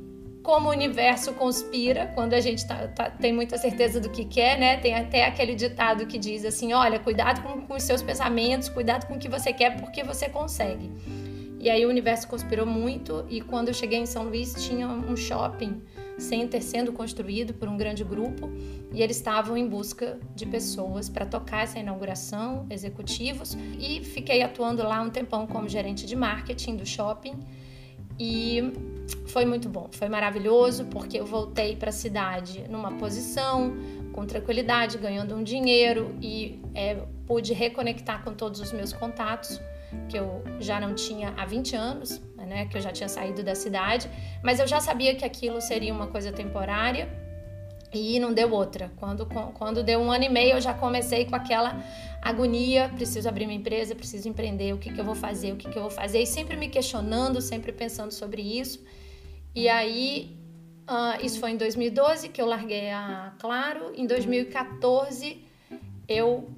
como 0.44 0.70
o 0.70 0.72
universo 0.72 1.34
conspira 1.34 2.12
quando 2.14 2.34
a 2.34 2.40
gente 2.40 2.68
tá, 2.68 2.88
tá, 2.90 3.10
tem 3.10 3.34
muita 3.34 3.58
certeza 3.58 4.00
do 4.00 4.12
que 4.12 4.24
quer, 4.26 4.60
né? 4.60 4.78
Tem 4.78 4.94
até 4.94 5.26
aquele 5.26 5.56
ditado 5.56 6.06
que 6.06 6.20
diz 6.20 6.46
assim: 6.46 6.72
olha, 6.72 7.00
cuidado 7.00 7.42
com, 7.42 7.62
com 7.62 7.74
os 7.74 7.82
seus 7.82 8.04
pensamentos, 8.04 8.70
cuidado 8.70 9.08
com 9.08 9.16
o 9.16 9.20
que 9.20 9.28
você 9.28 9.52
quer, 9.52 9.80
porque 9.80 10.04
você 10.04 10.30
consegue. 10.30 10.92
E 11.60 11.68
aí 11.68 11.84
o 11.84 11.90
universo 11.90 12.28
conspirou 12.28 12.68
muito 12.68 13.26
e 13.28 13.42
quando 13.42 13.70
eu 13.70 13.74
cheguei 13.74 13.98
em 13.98 14.06
São 14.06 14.26
Luís 14.26 14.54
tinha 14.68 14.88
um 14.88 15.18
shopping 15.18 15.82
center 16.18 16.62
sendo 16.64 16.94
construído 16.94 17.54
por 17.54 17.68
um 17.68 17.78
grande 17.78 18.04
grupo 18.04 18.50
e 18.92 19.02
eles 19.02 19.18
estavam 19.18 19.58
em 19.58 19.68
busca 19.68 20.20
de 20.36 20.46
pessoas 20.46 21.10
para 21.10 21.26
tocar 21.26 21.64
essa 21.64 21.80
inauguração, 21.80 22.66
executivos, 22.70 23.58
e 23.80 24.04
fiquei 24.04 24.42
atuando 24.42 24.84
lá 24.84 25.02
um 25.02 25.10
tempão 25.10 25.46
como 25.46 25.68
gerente 25.68 26.06
de 26.06 26.16
marketing 26.16 26.78
do 26.78 26.86
shopping. 26.86 27.38
E 28.18 28.72
foi 29.28 29.46
muito 29.46 29.68
bom, 29.68 29.90
foi 29.92 30.08
maravilhoso 30.08 30.86
porque 30.86 31.20
eu 31.20 31.26
voltei 31.26 31.76
para 31.76 31.90
a 31.90 31.94
cidade 31.94 32.64
numa 32.70 32.94
posição 32.94 33.74
com 34.14 34.26
tranquilidade, 34.26 34.98
ganhando 34.98 35.36
um 35.36 35.44
dinheiro 35.44 36.16
e 36.22 36.62
é, 36.74 36.96
pude 37.28 37.54
reconectar 37.54 38.24
com 38.24 38.34
todos 38.34 38.62
os 38.62 38.72
meus 38.72 38.94
contatos 38.94 39.60
que 40.08 40.18
eu 40.18 40.42
já 40.60 40.80
não 40.80 40.94
tinha 40.94 41.34
há 41.36 41.46
20 41.46 41.76
anos, 41.76 42.22
né, 42.46 42.66
que 42.66 42.78
eu 42.78 42.82
já 42.82 42.92
tinha 42.92 43.10
saído 43.10 43.44
da 43.44 43.56
cidade, 43.56 44.10
mas 44.44 44.60
eu 44.60 44.68
já 44.68 44.80
sabia 44.80 45.16
que 45.16 45.26
aquilo 45.26 45.60
seria 45.62 45.94
uma 45.94 46.08
coisa 46.08 46.32
temporária 46.32 47.10
e 47.94 48.20
não 48.20 48.34
deu 48.34 48.52
outra. 48.52 48.92
Quando, 48.98 49.26
quando 49.26 49.84
deu 49.84 50.00
um 50.00 50.12
ano 50.12 50.26
e 50.26 50.30
meio, 50.30 50.56
eu 50.56 50.62
já 50.62 50.74
comecei 50.74 51.26
com 51.26 51.36
aquela 51.36 51.82
agonia: 52.22 52.90
preciso 52.96 53.28
abrir 53.28 53.46
minha 53.46 53.60
empresa, 53.60 53.96
preciso 53.96 54.28
empreender, 54.28 54.74
o 54.74 54.78
que, 54.78 54.92
que 54.92 55.00
eu 55.00 55.06
vou 55.06 55.16
fazer, 55.16 55.52
o 55.54 55.56
que, 55.56 55.70
que 55.70 55.78
eu 55.78 55.84
vou 55.84 55.92
fazer, 55.92 56.22
e 56.22 56.26
sempre 56.26 56.58
me 56.58 56.68
questionando, 56.68 57.42
sempre 57.42 57.72
pensando 57.72 58.12
sobre 58.12 58.42
isso. 58.42 58.84
E 59.54 59.70
aí, 59.70 60.38
uh, 60.90 61.26
isso 61.26 61.40
foi 61.40 61.52
em 61.52 61.58
2012 61.58 62.30
que 62.30 62.42
eu 62.42 62.46
larguei 62.46 62.90
a 62.92 63.34
Claro, 63.40 63.94
em 63.96 64.06
2014 64.06 65.44
eu 66.08 66.50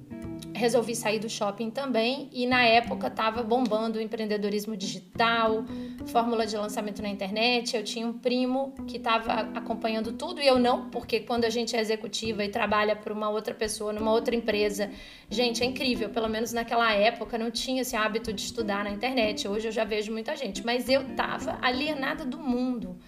resolvi 0.58 0.94
sair 0.94 1.18
do 1.18 1.28
shopping 1.28 1.70
também 1.70 2.28
e 2.32 2.46
na 2.46 2.64
época 2.64 3.06
estava 3.06 3.42
bombando 3.42 3.98
o 3.98 4.02
empreendedorismo 4.02 4.76
digital, 4.76 5.64
fórmula 6.06 6.46
de 6.46 6.56
lançamento 6.56 7.00
na 7.00 7.08
internet. 7.08 7.76
Eu 7.76 7.84
tinha 7.84 8.06
um 8.06 8.12
primo 8.12 8.74
que 8.86 8.96
estava 8.96 9.32
acompanhando 9.54 10.12
tudo 10.12 10.42
e 10.42 10.46
eu 10.46 10.58
não, 10.58 10.90
porque 10.90 11.20
quando 11.20 11.44
a 11.44 11.50
gente 11.50 11.76
é 11.76 11.80
executiva 11.80 12.44
e 12.44 12.48
trabalha 12.48 12.96
para 12.96 13.12
uma 13.12 13.30
outra 13.30 13.54
pessoa, 13.54 13.92
numa 13.92 14.12
outra 14.12 14.34
empresa, 14.34 14.90
gente, 15.30 15.62
é 15.62 15.66
incrível. 15.66 16.10
Pelo 16.10 16.28
menos 16.28 16.52
naquela 16.52 16.92
época 16.92 17.38
não 17.38 17.50
tinha 17.50 17.82
esse 17.82 17.96
hábito 17.96 18.32
de 18.32 18.42
estudar 18.42 18.84
na 18.84 18.90
internet. 18.90 19.46
Hoje 19.46 19.68
eu 19.68 19.72
já 19.72 19.84
vejo 19.84 20.12
muita 20.12 20.36
gente, 20.36 20.66
mas 20.66 20.88
eu 20.88 21.02
estava 21.02 21.58
alienada 21.62 22.24
do 22.24 22.38
mundo. 22.38 22.98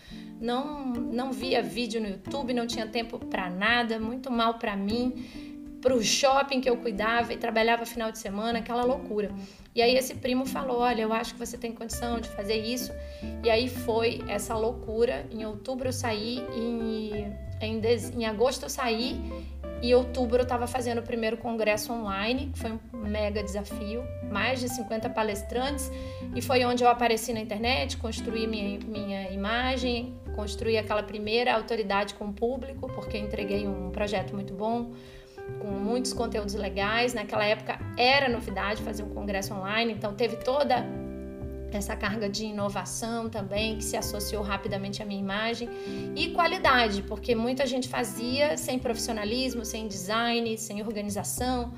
Não, 0.40 0.86
não 0.86 1.32
via 1.32 1.62
vídeo 1.62 2.00
no 2.00 2.08
YouTube, 2.08 2.54
não 2.54 2.66
tinha 2.66 2.86
tempo 2.86 3.18
para 3.18 3.50
nada, 3.50 3.98
muito 3.98 4.30
mal 4.30 4.54
para 4.54 4.74
mim 4.74 5.49
para 5.80 5.94
o 5.94 6.02
shopping 6.02 6.60
que 6.60 6.68
eu 6.68 6.76
cuidava 6.76 7.32
e 7.32 7.36
trabalhava 7.36 7.86
final 7.86 8.12
de 8.12 8.18
semana, 8.18 8.58
aquela 8.58 8.84
loucura. 8.84 9.30
E 9.74 9.80
aí 9.80 9.96
esse 9.96 10.14
primo 10.14 10.44
falou: 10.46 10.78
Olha, 10.78 11.02
eu 11.02 11.12
acho 11.12 11.34
que 11.34 11.38
você 11.38 11.56
tem 11.56 11.72
condição 11.72 12.20
de 12.20 12.28
fazer 12.28 12.56
isso. 12.56 12.92
E 13.42 13.50
aí 13.50 13.68
foi 13.68 14.20
essa 14.28 14.56
loucura. 14.56 15.26
Em 15.30 15.44
outubro 15.44 15.88
eu 15.88 15.92
saí, 15.92 16.44
em, 16.54 17.32
em, 17.60 17.80
em 18.16 18.26
agosto 18.26 18.64
eu 18.64 18.68
saí, 18.68 19.20
e 19.82 19.90
em 19.90 19.94
outubro 19.94 20.38
eu 20.38 20.42
estava 20.42 20.66
fazendo 20.66 20.98
o 20.98 21.02
primeiro 21.02 21.36
congresso 21.36 21.92
online, 21.92 22.50
que 22.52 22.58
foi 22.58 22.72
um 22.72 22.80
mega 23.08 23.42
desafio, 23.42 24.02
mais 24.30 24.60
de 24.60 24.68
50 24.68 25.08
palestrantes, 25.10 25.90
e 26.34 26.42
foi 26.42 26.64
onde 26.64 26.84
eu 26.84 26.88
apareci 26.88 27.32
na 27.32 27.40
internet, 27.40 27.96
construí 27.96 28.46
minha, 28.46 28.78
minha 28.80 29.30
imagem, 29.30 30.14
construí 30.34 30.76
aquela 30.76 31.02
primeira 31.02 31.54
autoridade 31.54 32.14
com 32.14 32.26
o 32.26 32.32
público, 32.32 32.88
porque 32.88 33.16
entreguei 33.16 33.66
um 33.66 33.90
projeto 33.90 34.34
muito 34.34 34.52
bom 34.52 34.92
com 35.58 35.68
muitos 35.68 36.12
conteúdos 36.12 36.54
legais. 36.54 37.14
Naquela 37.14 37.44
época 37.44 37.78
era 37.96 38.28
novidade 38.28 38.82
fazer 38.82 39.02
um 39.02 39.10
congresso 39.10 39.54
online, 39.54 39.92
então 39.92 40.14
teve 40.14 40.36
toda 40.36 40.84
essa 41.72 41.94
carga 41.96 42.28
de 42.28 42.44
inovação 42.46 43.28
também 43.28 43.76
que 43.76 43.84
se 43.84 43.96
associou 43.96 44.42
rapidamente 44.42 45.02
à 45.02 45.06
minha 45.06 45.20
imagem 45.20 45.68
e 46.16 46.30
qualidade, 46.30 47.02
porque 47.02 47.34
muita 47.34 47.66
gente 47.66 47.88
fazia 47.88 48.56
sem 48.56 48.78
profissionalismo, 48.78 49.64
sem 49.64 49.86
design, 49.86 50.58
sem 50.58 50.82
organização, 50.82 51.72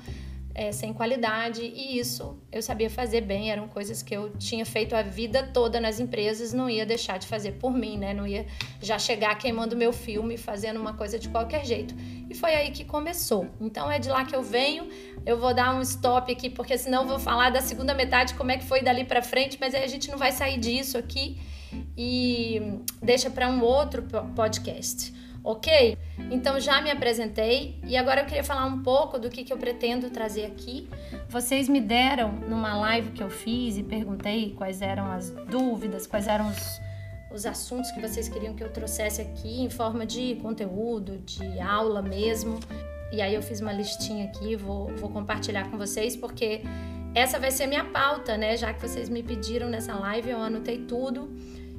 é, 0.55 0.71
sem 0.71 0.93
qualidade 0.93 1.63
e 1.63 1.97
isso 1.97 2.37
eu 2.51 2.61
sabia 2.61 2.89
fazer 2.89 3.21
bem, 3.21 3.51
eram 3.51 3.67
coisas 3.67 4.03
que 4.03 4.15
eu 4.15 4.29
tinha 4.37 4.65
feito 4.65 4.95
a 4.95 5.01
vida 5.01 5.49
toda 5.51 5.79
nas 5.79 5.99
empresas, 5.99 6.53
não 6.53 6.69
ia 6.69 6.85
deixar 6.85 7.17
de 7.17 7.25
fazer 7.25 7.53
por 7.53 7.73
mim, 7.73 7.97
né? 7.97 8.13
Não 8.13 8.27
ia 8.27 8.45
já 8.79 8.99
chegar 8.99 9.35
queimando 9.35 9.75
meu 9.75 9.91
filme, 9.91 10.37
fazendo 10.37 10.79
uma 10.79 10.93
coisa 10.93 11.17
de 11.17 11.27
qualquer 11.29 11.65
jeito. 11.65 11.95
E 12.33 12.35
foi 12.35 12.55
aí 12.55 12.71
que 12.71 12.83
começou. 12.83 13.47
Então 13.61 13.91
é 13.91 13.99
de 13.99 14.09
lá 14.09 14.25
que 14.25 14.35
eu 14.35 14.41
venho. 14.41 14.89
Eu 15.23 15.37
vou 15.37 15.53
dar 15.53 15.75
um 15.75 15.81
stop 15.81 16.31
aqui 16.31 16.49
porque 16.49 16.75
senão 16.79 17.07
vou 17.07 17.19
falar 17.19 17.51
da 17.51 17.61
segunda 17.61 17.93
metade 17.93 18.33
como 18.33 18.49
é 18.49 18.57
que 18.57 18.65
foi 18.65 18.81
dali 18.81 19.05
para 19.05 19.21
frente, 19.21 19.55
mas 19.61 19.75
aí 19.75 19.83
a 19.83 19.87
gente 19.87 20.09
não 20.09 20.17
vai 20.17 20.31
sair 20.31 20.57
disso 20.57 20.97
aqui 20.97 21.39
e 21.95 22.79
deixa 23.01 23.29
para 23.29 23.47
um 23.47 23.61
outro 23.61 24.03
podcast 24.35 25.13
ok? 25.43 25.97
Então 26.31 26.59
já 26.59 26.81
me 26.81 26.89
apresentei 26.89 27.77
e 27.85 27.97
agora 27.97 28.21
eu 28.21 28.25
queria 28.25 28.43
falar 28.43 28.65
um 28.65 28.81
pouco 28.81 29.19
do 29.19 29.29
que, 29.29 29.43
que 29.43 29.51
eu 29.51 29.57
pretendo 29.57 30.09
trazer 30.09 30.45
aqui. 30.45 30.89
Vocês 31.27 31.67
me 31.67 31.81
deram 31.81 32.31
numa 32.31 32.73
live 32.77 33.11
que 33.11 33.21
eu 33.21 33.29
fiz 33.29 33.77
e 33.77 33.83
perguntei 33.83 34.55
quais 34.57 34.81
eram 34.81 35.11
as 35.11 35.29
dúvidas, 35.29 36.07
quais 36.07 36.27
eram 36.27 36.47
os, 36.47 36.81
os 37.33 37.45
assuntos 37.45 37.89
que 37.91 37.99
vocês 37.99 38.29
queriam 38.29 38.53
que 38.53 38.63
eu 38.63 38.69
trouxesse 38.69 39.21
aqui 39.21 39.61
em 39.61 39.69
forma 39.69 40.05
de 40.05 40.35
conteúdo, 40.35 41.17
de 41.17 41.59
aula 41.59 42.01
mesmo. 42.01 42.59
E 43.11 43.21
aí 43.21 43.33
eu 43.33 43.41
fiz 43.41 43.59
uma 43.59 43.73
listinha 43.73 44.25
aqui, 44.25 44.55
vou, 44.55 44.87
vou 44.95 45.09
compartilhar 45.09 45.69
com 45.69 45.77
vocês 45.77 46.15
porque 46.15 46.61
essa 47.15 47.39
vai 47.39 47.51
ser 47.51 47.67
minha 47.67 47.85
pauta, 47.85 48.37
né? 48.37 48.57
Já 48.57 48.73
que 48.73 48.81
vocês 48.81 49.09
me 49.09 49.21
pediram 49.21 49.69
nessa 49.69 49.93
live, 49.95 50.29
eu 50.29 50.41
anotei 50.41 50.79
tudo 50.79 51.31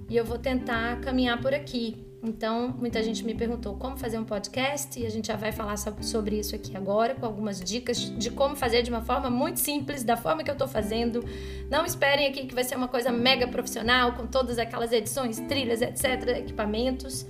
e 0.08 0.16
eu 0.16 0.24
vou 0.24 0.38
tentar 0.38 1.00
caminhar 1.00 1.40
por 1.40 1.54
aqui. 1.54 2.04
Então, 2.24 2.74
muita 2.78 3.02
gente 3.02 3.22
me 3.22 3.34
perguntou 3.34 3.76
como 3.76 3.98
fazer 3.98 4.18
um 4.18 4.24
podcast 4.24 4.98
e 4.98 5.04
a 5.04 5.10
gente 5.10 5.28
já 5.28 5.36
vai 5.36 5.52
falar 5.52 5.76
sobre 5.76 6.38
isso 6.38 6.54
aqui 6.54 6.74
agora, 6.74 7.14
com 7.14 7.26
algumas 7.26 7.60
dicas 7.60 7.98
de 7.98 8.30
como 8.30 8.56
fazer 8.56 8.82
de 8.82 8.88
uma 8.88 9.02
forma 9.02 9.28
muito 9.28 9.60
simples, 9.60 10.02
da 10.02 10.16
forma 10.16 10.42
que 10.42 10.50
eu 10.50 10.56
tô 10.56 10.66
fazendo. 10.66 11.22
Não 11.70 11.84
esperem 11.84 12.26
aqui 12.26 12.46
que 12.46 12.54
vai 12.54 12.64
ser 12.64 12.76
uma 12.76 12.88
coisa 12.88 13.12
mega 13.12 13.46
profissional, 13.46 14.14
com 14.14 14.26
todas 14.26 14.58
aquelas 14.58 14.90
edições, 14.90 15.38
trilhas, 15.40 15.82
etc., 15.82 16.38
equipamentos. 16.38 17.26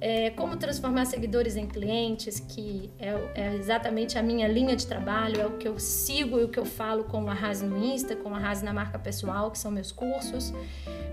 É, 0.00 0.30
como 0.30 0.56
transformar 0.56 1.04
seguidores 1.04 1.56
em 1.56 1.66
clientes, 1.66 2.40
que 2.40 2.90
é, 2.98 3.10
é, 3.34 3.54
exatamente 3.54 4.16
a 4.16 4.22
minha 4.22 4.48
linha 4.48 4.74
de 4.74 4.86
trabalho, 4.86 5.40
é 5.40 5.46
o 5.46 5.58
que 5.58 5.68
eu 5.68 5.78
sigo 5.78 6.38
e 6.40 6.44
o 6.44 6.48
que 6.48 6.58
eu 6.58 6.64
falo 6.64 7.04
com 7.04 7.28
a 7.28 7.34
Rase 7.34 7.66
no 7.66 7.76
Insta, 7.76 8.16
com 8.16 8.34
a 8.34 8.38
Rase 8.38 8.64
na 8.64 8.72
marca 8.72 8.98
pessoal, 8.98 9.50
que 9.50 9.58
são 9.58 9.70
meus 9.70 9.92
cursos. 9.92 10.54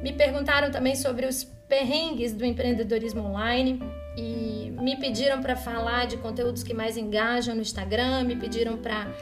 Me 0.01 0.13
perguntaram 0.13 0.71
também 0.71 0.95
sobre 0.95 1.25
os 1.25 1.43
perrengues 1.43 2.33
do 2.33 2.45
empreendedorismo 2.45 3.23
online 3.23 3.81
e 4.15 4.71
me 4.79 4.95
pediram 4.95 5.41
para 5.41 5.57
falar 5.57 6.07
de 6.07 6.15
conteúdos 6.15 6.63
que 6.63 6.73
mais 6.73 6.95
engajam 6.95 7.55
no 7.55 7.61
Instagram, 7.61 8.23
me 8.23 8.37
pediram 8.37 8.77
para 8.77 9.13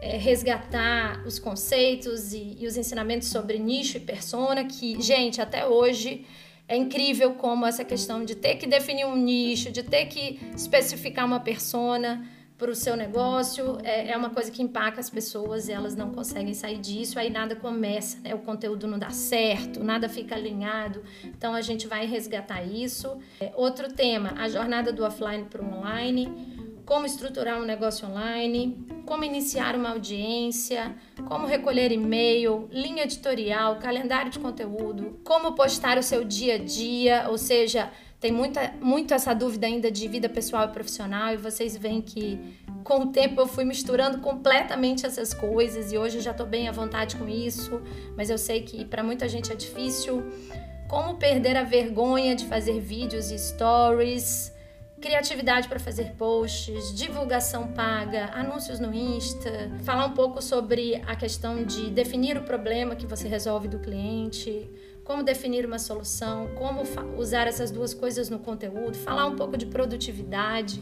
é, 0.00 0.16
resgatar 0.16 1.22
os 1.26 1.38
conceitos 1.38 2.32
e, 2.32 2.56
e 2.58 2.66
os 2.66 2.76
ensinamentos 2.78 3.28
sobre 3.28 3.58
nicho 3.58 3.98
e 3.98 4.00
persona, 4.00 4.64
que, 4.64 5.00
gente, 5.00 5.42
até 5.42 5.66
hoje 5.66 6.24
é 6.70 6.76
incrível 6.76 7.34
como 7.34 7.66
essa 7.66 7.84
questão 7.84 8.24
de 8.24 8.36
ter 8.36 8.54
que 8.54 8.64
definir 8.64 9.04
um 9.04 9.16
nicho, 9.16 9.72
de 9.72 9.82
ter 9.82 10.06
que 10.06 10.38
especificar 10.54 11.26
uma 11.26 11.40
persona 11.40 12.24
para 12.56 12.70
o 12.70 12.74
seu 12.76 12.94
negócio, 12.94 13.78
é, 13.82 14.12
é, 14.12 14.16
uma 14.16 14.30
coisa 14.30 14.52
que 14.52 14.62
empaca 14.62 15.00
as 15.00 15.10
pessoas 15.10 15.66
e 15.66 15.72
elas 15.72 15.96
não 15.96 16.10
conseguem 16.10 16.54
sair 16.54 16.78
disso, 16.78 17.18
aí 17.18 17.28
nada 17.28 17.56
começa, 17.56 18.20
né? 18.20 18.34
o 18.34 18.38
conteúdo 18.38 18.86
não 18.86 19.00
dá 19.00 19.10
certo, 19.10 19.82
nada 19.82 20.08
fica 20.08 20.36
alinhado, 20.36 21.02
então 21.24 21.54
a 21.54 21.60
gente 21.60 21.88
vai 21.88 22.06
resgatar 22.06 22.62
isso. 22.62 23.18
É, 23.40 23.50
outro 23.56 23.92
tema, 23.92 24.34
a 24.36 24.48
jornada 24.48 24.92
do 24.92 25.02
offline 25.02 25.46
para 25.46 25.62
o 25.62 25.74
online, 25.74 26.49
como 26.90 27.06
estruturar 27.06 27.56
um 27.56 27.64
negócio 27.64 28.08
online, 28.08 28.84
como 29.06 29.22
iniciar 29.22 29.76
uma 29.76 29.90
audiência, 29.90 30.92
como 31.24 31.46
recolher 31.46 31.92
e-mail, 31.92 32.68
linha 32.72 33.04
editorial, 33.04 33.76
calendário 33.76 34.28
de 34.28 34.40
conteúdo, 34.40 35.20
como 35.22 35.54
postar 35.54 35.98
o 35.98 36.02
seu 36.02 36.24
dia 36.24 36.56
a 36.56 36.58
dia, 36.58 37.26
ou 37.28 37.38
seja, 37.38 37.92
tem 38.18 38.32
muita, 38.32 38.74
muito 38.80 39.14
essa 39.14 39.32
dúvida 39.32 39.68
ainda 39.68 39.88
de 39.88 40.08
vida 40.08 40.28
pessoal 40.28 40.64
e 40.64 40.72
profissional, 40.72 41.32
e 41.32 41.36
vocês 41.36 41.76
veem 41.76 42.02
que 42.02 42.58
com 42.82 43.02
o 43.02 43.06
tempo 43.12 43.40
eu 43.40 43.46
fui 43.46 43.64
misturando 43.64 44.18
completamente 44.18 45.06
essas 45.06 45.32
coisas 45.32 45.92
e 45.92 45.96
hoje 45.96 46.16
eu 46.16 46.22
já 46.22 46.32
estou 46.32 46.44
bem 46.44 46.66
à 46.68 46.72
vontade 46.72 47.14
com 47.14 47.28
isso, 47.28 47.80
mas 48.16 48.30
eu 48.30 48.36
sei 48.36 48.62
que 48.62 48.84
para 48.84 49.04
muita 49.04 49.28
gente 49.28 49.52
é 49.52 49.54
difícil. 49.54 50.24
Como 50.88 51.18
perder 51.18 51.56
a 51.56 51.62
vergonha 51.62 52.34
de 52.34 52.46
fazer 52.46 52.80
vídeos 52.80 53.30
e 53.30 53.38
stories, 53.38 54.52
criatividade 55.00 55.66
para 55.66 55.78
fazer 55.78 56.12
posts, 56.18 56.94
divulgação 56.94 57.68
paga, 57.68 58.30
anúncios 58.34 58.78
no 58.78 58.92
Insta, 58.92 59.70
falar 59.82 60.06
um 60.06 60.12
pouco 60.12 60.42
sobre 60.42 60.96
a 61.06 61.16
questão 61.16 61.64
de 61.64 61.90
definir 61.90 62.36
o 62.36 62.42
problema 62.42 62.94
que 62.94 63.06
você 63.06 63.26
resolve 63.26 63.66
do 63.66 63.78
cliente 63.78 64.68
como 65.10 65.24
definir 65.24 65.66
uma 65.66 65.80
solução, 65.80 66.48
como 66.54 66.82
usar 67.18 67.48
essas 67.48 67.72
duas 67.72 67.92
coisas 67.92 68.30
no 68.30 68.38
conteúdo, 68.38 68.96
falar 68.96 69.26
um 69.26 69.34
pouco 69.34 69.56
de 69.56 69.66
produtividade, 69.66 70.80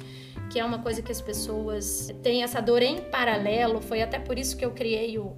que 0.50 0.60
é 0.60 0.64
uma 0.64 0.80
coisa 0.80 1.00
que 1.00 1.10
as 1.10 1.18
pessoas 1.18 2.12
têm 2.22 2.42
essa 2.42 2.60
dor 2.60 2.82
em 2.82 3.00
paralelo. 3.00 3.80
Foi 3.80 4.02
até 4.02 4.18
por 4.18 4.38
isso 4.38 4.54
que 4.54 4.64
eu 4.64 4.72
criei 4.72 5.18
o, 5.18 5.34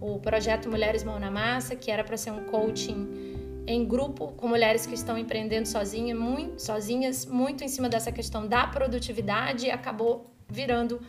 o 0.00 0.18
projeto 0.18 0.68
Mulheres 0.68 1.04
Mão 1.04 1.20
na 1.20 1.30
Massa, 1.30 1.76
que 1.76 1.88
era 1.88 2.02
para 2.02 2.16
ser 2.16 2.32
um 2.32 2.42
coaching 2.46 3.31
em 3.66 3.84
grupo 3.84 4.28
com 4.32 4.48
mulheres 4.48 4.86
que 4.86 4.94
estão 4.94 5.16
empreendendo 5.16 5.68
sozinha, 5.68 6.14
muito, 6.14 6.60
sozinhas, 6.60 7.26
muito 7.26 7.62
em 7.62 7.68
cima 7.68 7.88
dessa 7.88 8.10
questão 8.10 8.46
da 8.46 8.66
produtividade 8.66 9.70
acabou 9.70 10.34
virando 10.48 11.00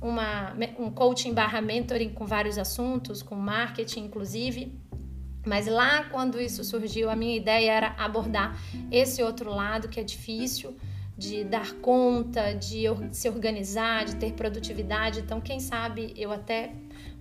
uma, 0.00 0.52
um 0.78 0.90
coaching 0.90 1.32
barra 1.32 1.60
mentoring 1.60 2.10
com 2.10 2.26
vários 2.26 2.58
assuntos, 2.58 3.22
com 3.22 3.34
marketing 3.34 4.04
inclusive. 4.04 4.78
Mas 5.44 5.66
lá 5.66 6.04
quando 6.04 6.40
isso 6.40 6.62
surgiu, 6.62 7.10
a 7.10 7.16
minha 7.16 7.36
ideia 7.36 7.72
era 7.72 7.94
abordar 7.98 8.56
esse 8.90 9.22
outro 9.22 9.50
lado 9.50 9.88
que 9.88 9.98
é 9.98 10.04
difícil, 10.04 10.76
de 11.16 11.44
dar 11.44 11.72
conta, 11.74 12.52
de 12.52 12.84
se 13.10 13.28
organizar, 13.28 14.04
de 14.04 14.16
ter 14.16 14.32
produtividade. 14.32 15.20
Então, 15.20 15.40
quem 15.40 15.60
sabe 15.60 16.12
eu 16.16 16.32
até 16.32 16.72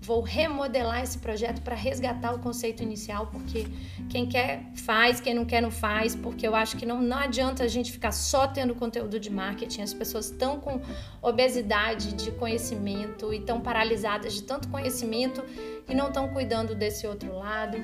vou 0.02 0.22
remodelar 0.22 1.04
esse 1.04 1.20
projeto 1.20 1.62
para 1.62 1.76
resgatar 1.76 2.34
o 2.34 2.40
conceito 2.40 2.82
inicial, 2.82 3.28
porque 3.28 3.68
quem 4.10 4.26
quer 4.28 4.66
faz, 4.76 5.20
quem 5.20 5.36
não 5.36 5.46
quer 5.46 5.62
não 5.62 5.70
faz, 5.70 6.16
porque 6.16 6.48
eu 6.48 6.56
acho 6.56 6.76
que 6.76 6.86
não, 6.88 7.00
não 7.00 7.18
adianta 7.18 7.64
a 7.64 7.68
gente 7.68 7.92
ficar 7.92 8.12
só 8.12 8.48
tendo 8.48 8.74
conteúdo 8.74 9.20
de 9.20 9.30
marketing. 9.30 9.84
As 9.84 9.94
pessoas 9.94 10.32
estão 10.32 10.60
com 10.60 10.82
obesidade 11.22 12.14
de 12.14 12.32
conhecimento 12.32 13.32
e 13.32 13.38
estão 13.38 13.62
paralisadas 13.62 14.34
de 14.34 14.42
tanto 14.42 14.68
conhecimento 14.70 15.44
e 15.88 15.94
não 15.94 16.08
estão 16.08 16.30
cuidando 16.30 16.74
desse 16.74 17.06
outro 17.06 17.38
lado. 17.38 17.78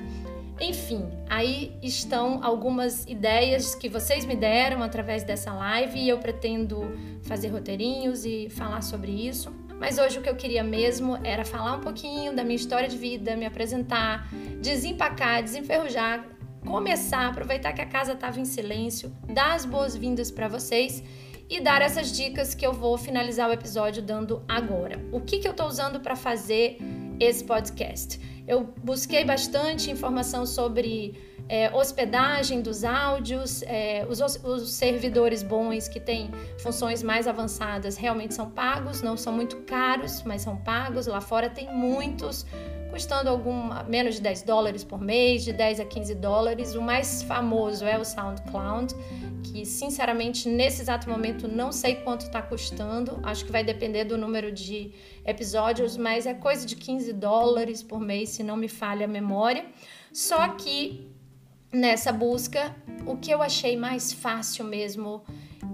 Enfim, 0.60 1.08
aí 1.30 1.78
estão 1.80 2.42
algumas 2.42 3.06
ideias 3.06 3.76
que 3.76 3.88
vocês 3.88 4.24
me 4.24 4.34
deram 4.34 4.82
através 4.82 5.22
dessa 5.22 5.52
live 5.52 6.00
e 6.00 6.08
eu 6.08 6.18
pretendo 6.18 6.80
fazer 7.22 7.48
roteirinhos 7.48 8.24
e 8.24 8.48
falar 8.50 8.82
sobre 8.82 9.12
isso. 9.12 9.67
Mas 9.78 9.98
hoje 9.98 10.18
o 10.18 10.22
que 10.22 10.28
eu 10.28 10.34
queria 10.34 10.64
mesmo 10.64 11.18
era 11.22 11.44
falar 11.44 11.74
um 11.74 11.80
pouquinho 11.80 12.34
da 12.34 12.42
minha 12.42 12.56
história 12.56 12.88
de 12.88 12.98
vida, 12.98 13.36
me 13.36 13.46
apresentar, 13.46 14.28
desempacar, 14.60 15.42
desenferrujar, 15.42 16.26
começar, 16.66 17.28
aproveitar 17.28 17.72
que 17.72 17.80
a 17.80 17.86
casa 17.86 18.12
estava 18.12 18.40
em 18.40 18.44
silêncio, 18.44 19.12
dar 19.28 19.54
as 19.54 19.64
boas-vindas 19.64 20.30
para 20.30 20.48
vocês 20.48 21.02
e 21.48 21.60
dar 21.60 21.80
essas 21.80 22.14
dicas 22.14 22.54
que 22.54 22.66
eu 22.66 22.72
vou 22.72 22.98
finalizar 22.98 23.48
o 23.48 23.52
episódio 23.52 24.02
dando 24.02 24.42
agora. 24.46 25.00
O 25.12 25.20
que, 25.20 25.38
que 25.38 25.46
eu 25.46 25.52
estou 25.52 25.66
usando 25.66 26.00
para 26.00 26.14
fazer 26.14 26.78
esse 27.20 27.44
podcast? 27.44 28.20
Eu 28.46 28.72
busquei 28.82 29.24
bastante 29.24 29.90
informação 29.90 30.46
sobre 30.46 31.14
é, 31.48 31.70
hospedagem 31.74 32.60
dos 32.60 32.84
áudios, 32.84 33.62
é, 33.62 34.06
os, 34.08 34.20
os, 34.20 34.70
servidores 34.70 35.42
bons 35.42 35.88
que 35.88 35.98
têm 35.98 36.30
funções 36.58 37.02
mais 37.02 37.26
avançadas 37.26 37.96
realmente 37.96 38.34
são 38.34 38.50
pagos, 38.50 39.00
não 39.00 39.16
são 39.16 39.32
muito 39.32 39.56
caros, 39.58 40.22
mas 40.24 40.42
são 40.42 40.56
pagos. 40.56 41.06
Lá 41.06 41.20
fora 41.20 41.48
tem 41.48 41.72
muitos, 41.72 42.46
custando 42.90 43.30
algum, 43.30 43.70
menos 43.88 44.16
de 44.16 44.22
10 44.22 44.42
dólares 44.42 44.84
por 44.84 45.00
mês, 45.00 45.44
de 45.44 45.52
10 45.52 45.80
a 45.80 45.84
15 45.84 46.14
dólares. 46.14 46.74
O 46.74 46.82
mais 46.82 47.22
famoso 47.22 47.84
é 47.84 47.98
o 47.98 48.04
SoundCloud, 48.04 48.94
que 49.42 49.64
sinceramente 49.64 50.48
nesse 50.48 50.82
exato 50.82 51.08
momento 51.08 51.46
não 51.46 51.70
sei 51.72 51.96
quanto 51.96 52.22
está 52.22 52.42
custando, 52.42 53.20
acho 53.22 53.44
que 53.44 53.52
vai 53.52 53.62
depender 53.62 54.04
do 54.04 54.16
número 54.16 54.50
de 54.50 54.92
episódios, 55.24 55.96
mas 55.96 56.26
é 56.26 56.34
coisa 56.34 56.66
de 56.66 56.76
15 56.76 57.12
dólares 57.12 57.82
por 57.82 58.00
mês, 58.00 58.30
se 58.30 58.42
não 58.42 58.56
me 58.56 58.68
falha 58.68 59.04
a 59.04 59.08
memória. 59.08 59.66
Só 60.12 60.48
que 60.48 61.08
nessa 61.72 62.12
busca, 62.12 62.74
o 63.06 63.16
que 63.16 63.30
eu 63.30 63.42
achei 63.42 63.76
mais 63.76 64.12
fácil 64.12 64.64
mesmo 64.64 65.22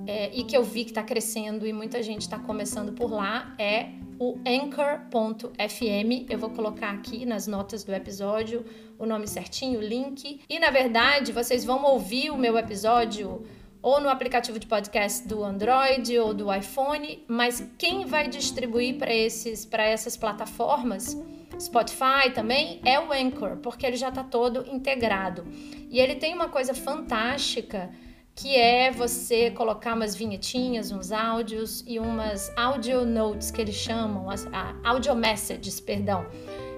é, 0.07 0.31
e 0.35 0.45
que 0.45 0.57
eu 0.57 0.63
vi 0.63 0.85
que 0.85 0.91
está 0.91 1.03
crescendo 1.03 1.67
e 1.67 1.73
muita 1.73 2.03
gente 2.03 2.23
está 2.23 2.39
começando 2.39 2.93
por 2.93 3.11
lá 3.11 3.55
é 3.59 3.89
o 4.19 4.39
anchor.fm. 4.47 6.27
Eu 6.29 6.39
vou 6.39 6.51
colocar 6.51 6.91
aqui 6.91 7.27
nas 7.27 7.47
notas 7.47 7.85
do 7.85 7.93
episódio 7.93 8.65
o 8.99 9.07
nome 9.07 9.27
certinho, 9.27 9.81
o 9.81 9.83
link. 9.83 10.41
E 10.49 10.59
na 10.59 10.71
verdade, 10.71 11.33
vocês 11.33 11.65
vão 11.65 11.85
ouvir 11.85 12.31
o 12.31 12.37
meu 12.37 12.57
episódio 12.57 13.45
ou 13.83 14.01
no 14.01 14.09
aplicativo 14.09 14.59
de 14.59 14.67
podcast 14.67 15.29
do 15.29 15.45
Android 15.45 16.19
ou 16.19 16.33
do 16.33 16.53
iPhone, 16.53 17.23
mas 17.29 17.63
quem 17.77 18.07
vai 18.07 18.29
distribuir 18.29 18.97
para 18.97 19.15
esses 19.15 19.67
para 19.67 19.85
essas 19.85 20.17
plataformas, 20.17 21.15
Spotify 21.61 22.31
também 22.35 22.81
é 22.85 22.99
o 22.99 23.13
Anchor, 23.13 23.59
porque 23.59 23.85
ele 23.85 23.97
já 23.97 24.09
está 24.09 24.25
todo 24.25 24.67
integrado. 24.71 25.47
E 25.91 26.01
ele 26.01 26.15
tem 26.15 26.33
uma 26.33 26.49
coisa 26.49 26.73
fantástica 26.73 27.91
que 28.35 28.57
é 28.57 28.91
você 28.91 29.51
colocar 29.51 29.95
umas 29.95 30.15
vinhetinhas, 30.15 30.91
uns 30.91 31.13
áudios 31.13 31.85
e 31.87 31.99
umas 32.01 32.53
audio 32.57 33.05
notes 33.05 33.51
que 33.51 33.61
eles 33.61 33.77
chamam, 33.77 34.29
as, 34.29 34.47
audio 34.83 35.15
messages, 35.15 35.79
perdão. 35.79 36.27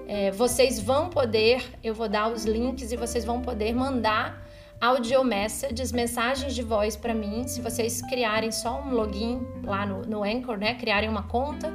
É, 0.07 0.31
vocês 0.31 0.79
vão 0.79 1.09
poder, 1.09 1.63
eu 1.83 1.93
vou 1.93 2.07
dar 2.07 2.31
os 2.31 2.45
links 2.45 2.91
e 2.91 2.95
vocês 2.95 3.25
vão 3.25 3.41
poder 3.41 3.73
mandar 3.73 4.45
audio 4.79 5.23
messages, 5.23 5.91
mensagens 5.91 6.53
de 6.53 6.61
voz 6.61 6.95
para 6.95 7.13
mim, 7.13 7.47
se 7.47 7.59
vocês 7.59 8.01
criarem 8.03 8.51
só 8.51 8.79
um 8.79 8.93
login 8.93 9.41
lá 9.63 9.85
no, 9.85 10.03
no 10.03 10.23
Anchor, 10.23 10.57
né? 10.57 10.75
Criarem 10.75 11.09
uma 11.09 11.23
conta, 11.23 11.73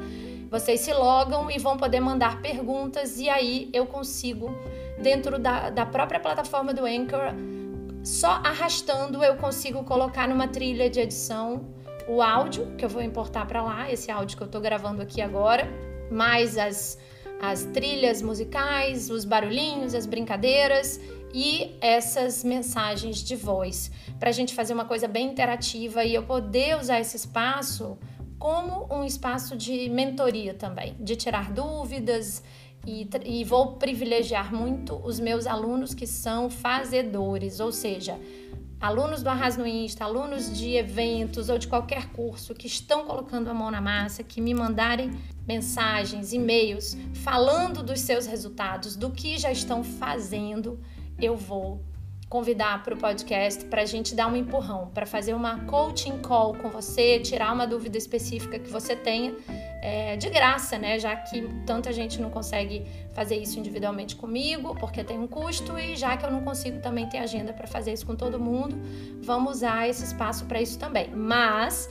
vocês 0.49 0.81
se 0.81 0.93
logam 0.93 1.51
e 1.51 1.59
vão 1.59 1.77
poder 1.77 1.99
mandar 1.99 2.41
perguntas 2.41 3.19
e 3.19 3.29
aí 3.29 3.69
eu 3.73 3.85
consigo, 3.87 4.55
dentro 5.03 5.39
da, 5.39 5.71
da 5.71 5.85
própria 5.85 6.21
plataforma 6.21 6.73
do 6.73 6.87
Anchor, 6.87 7.35
só 8.03 8.41
arrastando 8.45 9.23
eu 9.23 9.37
consigo 9.37 9.85
colocar 9.85 10.27
numa 10.27 10.49
trilha 10.49 10.91
de 10.91 11.01
edição 11.01 11.65
o 12.09 12.21
áudio 12.21 12.75
que 12.77 12.85
eu 12.85 12.89
vou 12.89 13.01
importar 13.01 13.47
para 13.47 13.63
lá, 13.63 13.91
esse 13.91 14.11
áudio 14.11 14.37
que 14.37 14.43
eu 14.43 14.47
estou 14.47 14.61
gravando 14.61 15.01
aqui 15.01 15.21
agora, 15.21 15.69
mais 16.11 16.59
as, 16.59 16.99
as 17.41 17.65
trilhas 17.67 18.21
musicais, 18.21 19.09
os 19.09 19.25
barulhinhos, 19.25 19.95
as 19.95 20.05
brincadeiras 20.05 21.01
e 21.33 21.77
essas 21.81 22.43
mensagens 22.43 23.19
de 23.23 23.37
voz, 23.37 23.91
para 24.19 24.31
a 24.31 24.33
gente 24.33 24.53
fazer 24.53 24.75
uma 24.75 24.85
coisa 24.85 25.07
bem 25.07 25.29
interativa 25.29 26.05
e 26.05 26.15
eu 26.15 26.25
poder 26.25 26.77
usar 26.77 27.01
esse 27.01 27.17
espaço 27.17 27.97
como 28.39 28.93
um 28.93 29.05
espaço 29.05 29.57
de 29.57 29.89
mentoria 29.89 30.53
também, 30.53 30.97
de 30.99 31.15
tirar 31.15 31.53
dúvidas 31.53 32.43
e, 32.87 33.09
e 33.25 33.45
vou 33.45 33.77
privilegiar 33.77 34.55
muito 34.55 34.97
os 35.05 35.21
meus 35.21 35.47
alunos 35.47 35.95
que 35.95 36.07
são 36.07 36.51
fazedores, 36.51 37.61
ou 37.61 37.71
seja, 37.71 38.19
alunos 38.81 39.23
do 39.23 39.29
Arras 39.29 39.57
no 39.57 39.67
Insta, 39.67 40.05
alunos 40.05 40.57
de 40.57 40.75
eventos 40.75 41.49
ou 41.49 41.59
de 41.59 41.69
qualquer 41.69 42.09
curso 42.09 42.55
que 42.55 42.67
estão 42.67 43.05
colocando 43.05 43.49
a 43.49 43.55
mão 43.55 43.71
na 43.71 43.81
massa, 43.81 44.23
que 44.23 44.41
me 44.41 44.53
mandarem 44.53 45.13
mensagens, 45.47 46.33
e-mails 46.33 46.97
falando 47.15 47.83
dos 47.83 48.01
seus 48.01 48.27
resultados, 48.27 48.97
do 48.97 49.11
que 49.11 49.39
já 49.39 49.53
estão 49.53 49.85
fazendo 49.85 50.81
eu 51.21 51.37
vou 51.37 51.81
convidar 52.33 52.83
para 52.83 52.95
o 52.95 52.97
podcast 52.97 53.63
para 53.67 53.83
a 53.83 53.85
gente 53.85 54.15
dar 54.15 54.27
um 54.27 54.35
empurrão, 54.35 54.91
para 54.95 55.05
fazer 55.05 55.35
uma 55.35 55.67
coaching 55.67 56.17
call 56.23 56.55
com 56.55 56.71
você, 56.71 57.21
tirar 57.21 57.53
uma 57.53 57.67
dúvida 57.67 57.99
específica 57.99 58.59
que 58.59 58.71
você 58.71 58.97
tenha 58.97 59.35
é, 59.83 60.17
de 60.17 60.31
graça, 60.31 60.79
né? 60.79 60.99
Já 60.99 61.15
que 61.15 61.43
tanta 61.67 61.93
gente 61.93 62.19
não 62.23 62.31
consegue 62.31 62.87
fazer 63.13 63.37
isso 63.37 63.59
individualmente 63.59 64.17
comigo, 64.17 64.75
porque 64.77 65.05
tem 65.05 65.19
um 65.19 65.27
custo, 65.27 65.79
e 65.79 65.95
já 65.95 66.17
que 66.17 66.25
eu 66.25 66.31
não 66.31 66.43
consigo 66.43 66.81
também 66.81 67.07
ter 67.07 67.19
agenda 67.19 67.53
para 67.53 67.67
fazer 67.67 67.93
isso 67.93 68.07
com 68.07 68.17
todo 68.17 68.41
mundo, 68.41 68.81
vamos 69.21 69.57
usar 69.57 69.87
esse 69.87 70.03
espaço 70.03 70.47
para 70.47 70.59
isso 70.59 70.79
também. 70.79 71.11
Mas, 71.15 71.87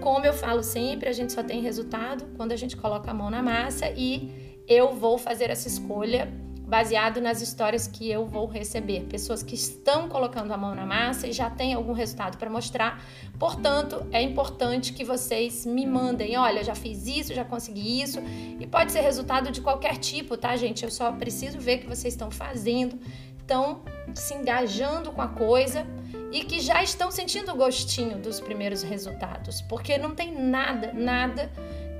como 0.00 0.26
eu 0.26 0.32
falo 0.32 0.64
sempre, 0.64 1.08
a 1.08 1.12
gente 1.12 1.32
só 1.32 1.44
tem 1.44 1.60
resultado 1.60 2.24
quando 2.36 2.50
a 2.50 2.56
gente 2.56 2.76
coloca 2.76 3.12
a 3.12 3.14
mão 3.14 3.30
na 3.30 3.44
massa 3.44 3.88
e 3.90 4.58
eu 4.66 4.92
vou 4.92 5.18
fazer 5.18 5.50
essa 5.50 5.68
escolha 5.68 6.28
baseado 6.66 7.20
nas 7.20 7.42
histórias 7.42 7.86
que 7.86 8.10
eu 8.10 8.26
vou 8.26 8.46
receber. 8.46 9.02
Pessoas 9.02 9.42
que 9.42 9.54
estão 9.54 10.08
colocando 10.08 10.52
a 10.52 10.56
mão 10.56 10.74
na 10.74 10.86
massa 10.86 11.26
e 11.26 11.32
já 11.32 11.50
têm 11.50 11.74
algum 11.74 11.92
resultado 11.92 12.38
para 12.38 12.48
mostrar. 12.48 13.02
Portanto, 13.38 14.06
é 14.10 14.22
importante 14.22 14.92
que 14.92 15.04
vocês 15.04 15.66
me 15.66 15.86
mandem: 15.86 16.36
olha, 16.36 16.64
já 16.64 16.74
fiz 16.74 17.06
isso, 17.06 17.34
já 17.34 17.44
consegui 17.44 18.00
isso. 18.00 18.18
E 18.58 18.66
pode 18.66 18.92
ser 18.92 19.00
resultado 19.00 19.50
de 19.50 19.60
qualquer 19.60 19.98
tipo, 19.98 20.36
tá, 20.36 20.56
gente? 20.56 20.84
Eu 20.84 20.90
só 20.90 21.12
preciso 21.12 21.58
ver 21.58 21.78
que 21.78 21.86
vocês 21.86 22.14
estão 22.14 22.30
fazendo, 22.30 22.98
estão 23.38 23.82
se 24.14 24.34
engajando 24.34 25.12
com 25.12 25.20
a 25.20 25.28
coisa 25.28 25.86
e 26.32 26.44
que 26.44 26.60
já 26.60 26.82
estão 26.82 27.10
sentindo 27.10 27.52
o 27.52 27.56
gostinho 27.56 28.18
dos 28.18 28.40
primeiros 28.40 28.82
resultados. 28.82 29.60
Porque 29.62 29.98
não 29.98 30.14
tem 30.14 30.34
nada, 30.34 30.92
nada 30.92 31.52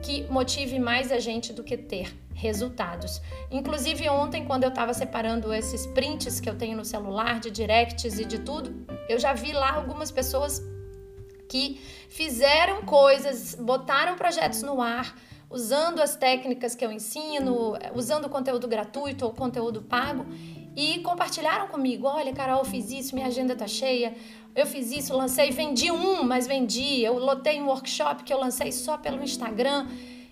que 0.03 0.25
motive 0.31 0.79
mais 0.79 1.13
a 1.13 1.19
gente 1.19 1.53
do 1.53 1.63
que 1.63 1.77
ter 1.77 2.24
resultados. 2.35 3.21
Inclusive 3.51 4.09
ontem, 4.09 4.45
quando 4.45 4.65
eu 4.65 4.69
estava 4.69 4.93
separando 4.93 5.53
esses 5.53 5.87
prints 5.87 6.41
que 6.41 6.51
eu 6.51 6.57
tenho 6.57 6.77
no 6.77 6.85
celular 6.85 7.41
de 7.41 7.51
directs 7.51 8.19
e 8.19 8.25
de 8.25 8.41
tudo, 8.41 8.87
eu 9.09 9.19
já 9.19 9.33
vi 9.33 9.53
lá 9.53 9.73
algumas 9.73 10.11
pessoas 10.11 10.63
que 11.49 11.81
fizeram 12.09 12.83
coisas, 12.83 13.55
botaram 13.55 14.17
projetos 14.17 14.63
no 14.63 14.81
ar, 14.81 15.17
usando 15.49 16.01
as 16.01 16.17
técnicas 16.17 16.75
que 16.75 16.85
eu 16.85 16.91
ensino, 16.91 17.75
usando 17.95 18.29
conteúdo 18.29 18.67
gratuito 18.67 19.25
ou 19.25 19.33
conteúdo 19.33 19.83
pago 19.83 20.27
e 20.77 20.99
compartilharam 21.01 21.69
comigo: 21.69 22.07
olha, 22.07 22.33
Carol, 22.33 22.61
eu 22.61 22.65
fiz 22.65 22.91
isso, 22.91 23.15
minha 23.15 23.29
agenda 23.29 23.55
tá 23.55 23.67
cheia. 23.67 24.15
Eu 24.55 24.67
fiz 24.67 24.93
isso, 24.93 25.17
lancei, 25.17 25.51
vendi 25.51 25.91
um, 25.91 26.23
mas 26.23 26.47
vendi. 26.47 27.03
Eu 27.03 27.19
lotei 27.19 27.61
um 27.61 27.67
workshop 27.67 28.23
que 28.23 28.33
eu 28.33 28.39
lancei 28.39 28.71
só 28.71 28.97
pelo 28.97 29.23
Instagram. 29.23 29.87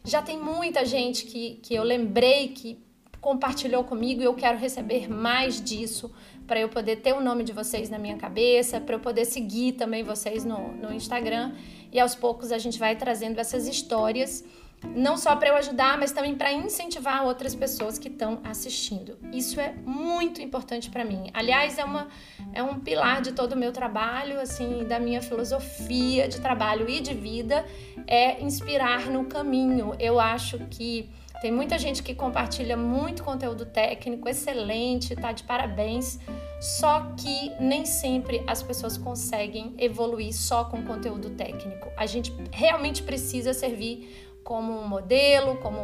Já 0.05 0.21
tem 0.21 0.38
muita 0.38 0.85
gente 0.85 1.25
que, 1.27 1.61
que 1.62 1.75
eu 1.75 1.85
lembrei 1.85 2.49
que 2.49 2.79
compartilhou 3.21 3.85
comigo 3.85 4.21
e 4.21 4.25
eu 4.25 4.35
quero 4.35 4.59
receber 4.59 5.09
mais 5.09 5.62
disso 5.62 6.12
para 6.45 6.59
eu 6.59 6.69
poder 6.69 6.97
ter 6.97 7.12
o 7.12 7.21
nome 7.21 7.45
de 7.45 7.53
vocês 7.53 7.88
na 7.88 7.97
minha 7.97 8.17
cabeça, 8.17 8.81
para 8.81 8.97
eu 8.97 9.01
poder 9.01 9.25
seguir 9.25 9.73
também 9.73 10.03
vocês 10.03 10.45
no, 10.45 10.73
no 10.73 10.93
Instagram. 10.93 11.55
E 11.93 12.01
aos 12.01 12.17
poucos 12.17 12.51
a 12.51 12.59
gente 12.59 12.81
vai 12.81 12.97
trazendo 12.97 13.38
essas 13.38 13.69
histórias 13.69 14.45
não 14.85 15.16
só 15.16 15.37
para 15.37 15.49
eu 15.49 15.57
ajudar, 15.57 15.99
mas 15.99 16.12
também 16.12 16.35
para 16.35 16.53
incentivar 16.53 17.25
outras 17.25 17.55
pessoas 17.55 17.99
que 17.99 18.09
estão 18.09 18.40
assistindo. 18.45 19.18
Isso 19.33 19.61
é 19.61 19.73
muito 19.85 20.40
importante 20.42 20.90
para 20.90 21.05
mim. 21.05 21.31
Aliás, 21.33 21.79
é, 21.79 21.85
uma, 21.85 22.09
é 22.53 22.62
um 22.62 22.81
pilar 22.81 23.23
de 23.23 23.33
todo 23.33 23.53
o 23.53 23.57
meu 23.57 23.73
trabalho, 23.73 24.40
assim, 24.40 24.85
da 24.85 24.99
minha 24.99 25.23
filosofia 25.23 26.29
de 26.29 26.40
trabalho 26.40 26.88
e 26.88 27.01
de 27.01 27.14
vida, 27.14 27.64
é 28.07 28.42
inspirar 28.42 29.07
no 29.07 29.25
caminho. 29.27 29.95
Eu 29.99 30.18
acho 30.18 30.59
que 30.71 31.09
tem 31.42 31.51
muita 31.51 31.77
gente 31.77 32.05
que 32.05 32.14
compartilha 32.14 32.77
muito 32.77 33.25
conteúdo 33.25 33.66
técnico, 33.66 34.29
excelente, 34.29 35.16
tá 35.16 35.33
de 35.33 35.42
parabéns. 35.42 36.21
Só 36.61 37.12
que 37.16 37.51
nem 37.59 37.85
sempre 37.85 38.45
as 38.47 38.62
pessoas 38.62 38.97
conseguem 38.97 39.75
evoluir 39.77 40.33
só 40.33 40.64
com 40.64 40.85
conteúdo 40.85 41.31
técnico. 41.31 41.90
A 41.97 42.07
gente 42.07 42.33
realmente 42.53 43.03
precisa 43.03 43.53
servir 43.53 44.32
como 44.42 44.72
um 44.72 44.88
modelo, 44.88 45.57
como 45.57 45.78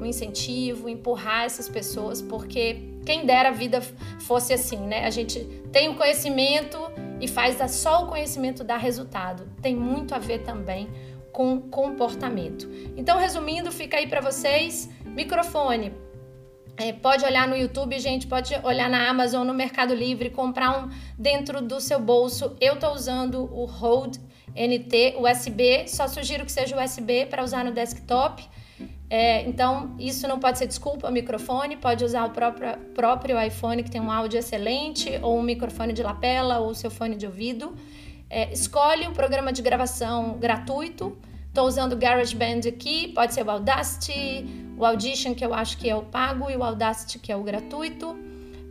um 0.00 0.04
incentivo, 0.04 0.88
empurrar 0.88 1.44
essas 1.44 1.68
pessoas, 1.68 2.22
porque 2.22 2.96
quem 3.04 3.24
dera 3.24 3.50
a 3.50 3.52
vida 3.52 3.80
fosse 4.20 4.52
assim, 4.52 4.78
né? 4.78 5.06
A 5.06 5.10
gente 5.10 5.40
tem 5.72 5.88
o 5.88 5.94
conhecimento 5.94 6.78
e 7.20 7.28
faz 7.28 7.58
só 7.70 8.04
o 8.04 8.08
conhecimento 8.08 8.64
dar 8.64 8.76
resultado. 8.76 9.48
Tem 9.62 9.74
muito 9.74 10.14
a 10.14 10.18
ver 10.18 10.42
também 10.42 10.88
com 11.32 11.60
comportamento. 11.60 12.68
Então, 12.96 13.18
resumindo, 13.18 13.70
fica 13.70 13.98
aí 13.98 14.06
para 14.06 14.20
vocês: 14.20 14.88
microfone. 15.04 15.92
É, 16.78 16.92
pode 16.92 17.24
olhar 17.24 17.48
no 17.48 17.56
YouTube, 17.56 17.98
gente, 17.98 18.26
pode 18.26 18.54
olhar 18.62 18.90
na 18.90 19.08
Amazon, 19.08 19.46
no 19.46 19.54
Mercado 19.54 19.94
Livre, 19.94 20.28
comprar 20.28 20.84
um 20.84 20.90
dentro 21.18 21.62
do 21.62 21.80
seu 21.80 21.98
bolso. 21.98 22.54
Eu 22.60 22.78
tô 22.78 22.92
usando 22.92 23.48
o 23.50 23.64
Rode 23.64 24.20
NT, 24.56 25.16
USB, 25.18 25.86
só 25.86 26.08
sugiro 26.08 26.44
que 26.44 26.52
seja 26.52 26.82
USB 26.82 27.26
para 27.26 27.44
usar 27.44 27.64
no 27.64 27.72
desktop. 27.72 28.42
É, 29.08 29.42
então, 29.42 29.94
isso 29.98 30.26
não 30.26 30.40
pode 30.40 30.58
ser 30.58 30.66
desculpa, 30.66 31.08
o 31.08 31.12
microfone, 31.12 31.76
pode 31.76 32.04
usar 32.04 32.24
o 32.24 32.30
próprio, 32.30 32.76
próprio 32.94 33.40
iPhone 33.40 33.82
que 33.82 33.90
tem 33.90 34.00
um 34.00 34.10
áudio 34.10 34.38
excelente, 34.38 35.18
ou 35.22 35.38
um 35.38 35.42
microfone 35.42 35.92
de 35.92 36.02
lapela, 36.02 36.58
ou 36.58 36.74
seu 36.74 36.90
fone 36.90 37.14
de 37.14 37.26
ouvido. 37.26 37.76
É, 38.28 38.52
escolhe 38.52 39.06
um 39.06 39.12
programa 39.12 39.52
de 39.52 39.62
gravação 39.62 40.36
gratuito. 40.38 41.16
Estou 41.48 41.66
usando 41.66 41.92
o 41.92 41.96
GarageBand 41.96 42.68
aqui, 42.68 43.12
pode 43.14 43.32
ser 43.32 43.44
o 43.46 43.50
Audacity, 43.50 44.44
o 44.76 44.84
Audition, 44.84 45.34
que 45.34 45.44
eu 45.44 45.54
acho 45.54 45.78
que 45.78 45.88
é 45.88 45.94
o 45.94 46.02
pago, 46.02 46.50
e 46.50 46.56
o 46.56 46.64
Audacity, 46.64 47.18
que 47.18 47.30
é 47.30 47.36
o 47.36 47.42
gratuito. 47.42 48.18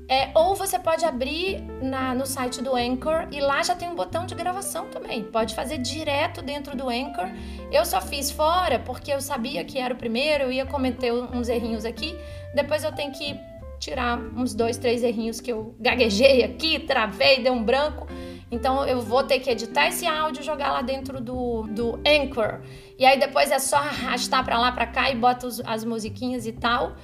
É, 0.08 0.30
ou 0.36 0.56
você 0.56 0.78
pode 0.78 1.04
abrir 1.04 1.62
na, 1.82 2.14
no 2.14 2.28
site 2.28 2.62
do 2.62 2.76
Anchor 2.76 3.28
e 3.32 3.42
lá 3.42 3.64
já 3.64 3.74
tem 3.76 3.90
um 3.90 3.96
botão 3.96 4.26
de 4.26 4.36
gravação 4.36 4.88
também. 4.90 5.24
Pode 5.24 5.56
fazer 5.56 5.80
direto 5.80 6.44
dentro 6.44 6.78
do 6.78 6.90
Anchor. 6.90 7.28
Eu 7.72 7.84
só 7.86 8.00
fiz 8.00 8.30
fora 8.30 8.78
porque 8.78 9.12
eu 9.12 9.20
sabia 9.20 9.64
que 9.64 9.80
era 9.80 9.94
o 9.94 9.98
primeiro, 9.98 10.46
eu 10.46 10.52
ia 10.52 10.66
cometer 10.66 11.12
uns 11.12 11.50
errinhos 11.50 11.86
aqui. 11.86 12.16
Depois 12.54 12.84
eu 12.84 12.92
tenho 12.92 13.12
que 13.12 13.36
tirar 13.80 14.20
uns 14.20 14.54
dois, 14.54 14.78
três 14.78 15.02
errinhos 15.02 15.42
que 15.42 15.52
eu 15.52 15.76
gaguejei 15.80 16.44
aqui, 16.44 16.80
travei, 16.80 17.42
deu 17.42 17.54
um 17.54 17.64
branco. 17.64 18.08
Então 18.52 18.86
eu 18.86 19.02
vou 19.02 19.24
ter 19.24 19.40
que 19.40 19.50
editar 19.50 19.88
esse 19.88 20.06
áudio 20.06 20.42
e 20.42 20.46
jogar 20.46 20.72
lá 20.72 20.84
dentro 20.84 21.20
do, 21.20 21.64
do 21.64 22.00
Anchor. 22.06 22.62
E 23.00 23.04
aí 23.04 23.20
depois 23.20 23.50
é 23.50 23.58
só 23.58 23.78
arrastar 23.78 24.46
para 24.46 24.60
lá, 24.60 24.72
para 24.72 24.86
cá 24.86 25.10
e 25.10 25.16
bota 25.16 25.48
os, 25.48 25.60
as 25.62 25.84
musiquinhas 25.84 26.46
e 26.46 26.52
tal 26.52 26.96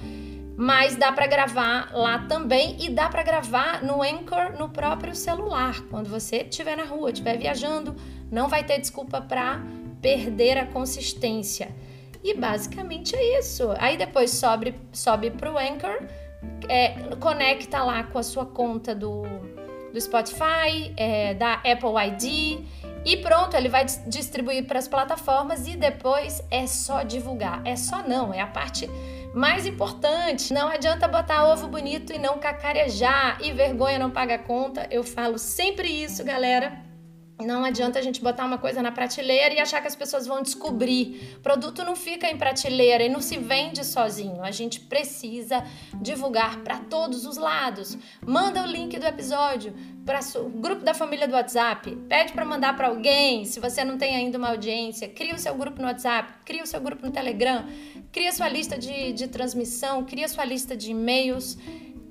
mas 0.56 0.96
dá 0.96 1.10
para 1.12 1.26
gravar 1.26 1.90
lá 1.92 2.26
também 2.28 2.76
e 2.80 2.90
dá 2.90 3.08
para 3.08 3.22
gravar 3.22 3.82
no 3.82 4.02
Anchor 4.02 4.58
no 4.58 4.68
próprio 4.68 5.14
celular. 5.14 5.80
Quando 5.90 6.08
você 6.08 6.38
estiver 6.38 6.76
na 6.76 6.84
rua, 6.84 7.10
estiver 7.10 7.38
viajando, 7.38 7.94
não 8.30 8.48
vai 8.48 8.64
ter 8.64 8.78
desculpa 8.78 9.20
para 9.20 9.62
perder 10.00 10.58
a 10.58 10.66
consistência. 10.66 11.70
E 12.22 12.34
basicamente 12.34 13.16
é 13.16 13.38
isso. 13.38 13.74
Aí 13.78 13.96
depois 13.96 14.30
sobe, 14.30 14.74
sobe 14.92 15.30
para 15.30 15.52
o 15.52 15.58
Anchor, 15.58 16.02
é, 16.68 16.90
conecta 17.18 17.82
lá 17.82 18.04
com 18.04 18.18
a 18.18 18.22
sua 18.22 18.46
conta 18.46 18.94
do, 18.94 19.22
do 19.92 20.00
Spotify, 20.00 20.92
é, 20.96 21.34
da 21.34 21.54
Apple 21.54 21.96
ID 22.08 22.64
e 23.04 23.16
pronto, 23.16 23.56
ele 23.56 23.68
vai 23.68 23.84
distribuir 24.06 24.64
para 24.64 24.78
as 24.78 24.86
plataformas 24.86 25.66
e 25.66 25.76
depois 25.76 26.42
é 26.50 26.66
só 26.66 27.02
divulgar. 27.02 27.60
É 27.64 27.74
só 27.74 28.02
não, 28.06 28.32
é 28.32 28.40
a 28.40 28.46
parte 28.46 28.88
mais 29.34 29.66
importante, 29.66 30.52
não 30.52 30.68
adianta 30.68 31.08
botar 31.08 31.46
ovo 31.46 31.66
bonito 31.66 32.12
e 32.12 32.18
não 32.18 32.38
cacarejar 32.38 33.38
e 33.40 33.52
vergonha 33.52 33.98
não 33.98 34.10
paga 34.10 34.38
conta. 34.38 34.86
Eu 34.90 35.02
falo 35.02 35.38
sempre 35.38 35.88
isso, 35.88 36.22
galera. 36.24 36.91
Não 37.44 37.64
adianta 37.64 37.98
a 37.98 38.02
gente 38.02 38.20
botar 38.20 38.44
uma 38.44 38.58
coisa 38.58 38.82
na 38.82 38.92
prateleira 38.92 39.54
e 39.54 39.58
achar 39.58 39.80
que 39.80 39.88
as 39.88 39.96
pessoas 39.96 40.26
vão 40.26 40.42
descobrir. 40.42 41.36
O 41.36 41.40
produto 41.40 41.84
não 41.84 41.96
fica 41.96 42.28
em 42.30 42.36
prateleira 42.36 43.04
e 43.04 43.08
não 43.08 43.20
se 43.20 43.36
vende 43.38 43.84
sozinho. 43.84 44.42
A 44.42 44.50
gente 44.50 44.80
precisa 44.80 45.64
divulgar 46.00 46.60
para 46.60 46.78
todos 46.78 47.26
os 47.26 47.36
lados. 47.36 47.96
Manda 48.26 48.62
o 48.62 48.66
link 48.66 48.98
do 48.98 49.06
episódio 49.06 49.74
para 50.04 50.20
o 50.36 50.48
grupo 50.48 50.84
da 50.84 50.94
família 50.94 51.28
do 51.28 51.34
WhatsApp. 51.34 51.96
Pede 52.08 52.32
para 52.32 52.44
mandar 52.44 52.76
para 52.76 52.88
alguém. 52.88 53.44
Se 53.44 53.60
você 53.60 53.84
não 53.84 53.98
tem 53.98 54.16
ainda 54.16 54.38
uma 54.38 54.50
audiência, 54.50 55.08
cria 55.08 55.34
o 55.34 55.38
seu 55.38 55.54
grupo 55.54 55.80
no 55.80 55.86
WhatsApp, 55.86 56.32
cria 56.44 56.62
o 56.62 56.66
seu 56.66 56.80
grupo 56.80 57.04
no 57.06 57.12
Telegram, 57.12 57.64
cria 58.10 58.32
sua 58.32 58.48
lista 58.48 58.78
de, 58.78 59.12
de 59.12 59.28
transmissão, 59.28 60.04
cria 60.04 60.28
sua 60.28 60.44
lista 60.44 60.76
de 60.76 60.90
e-mails 60.90 61.58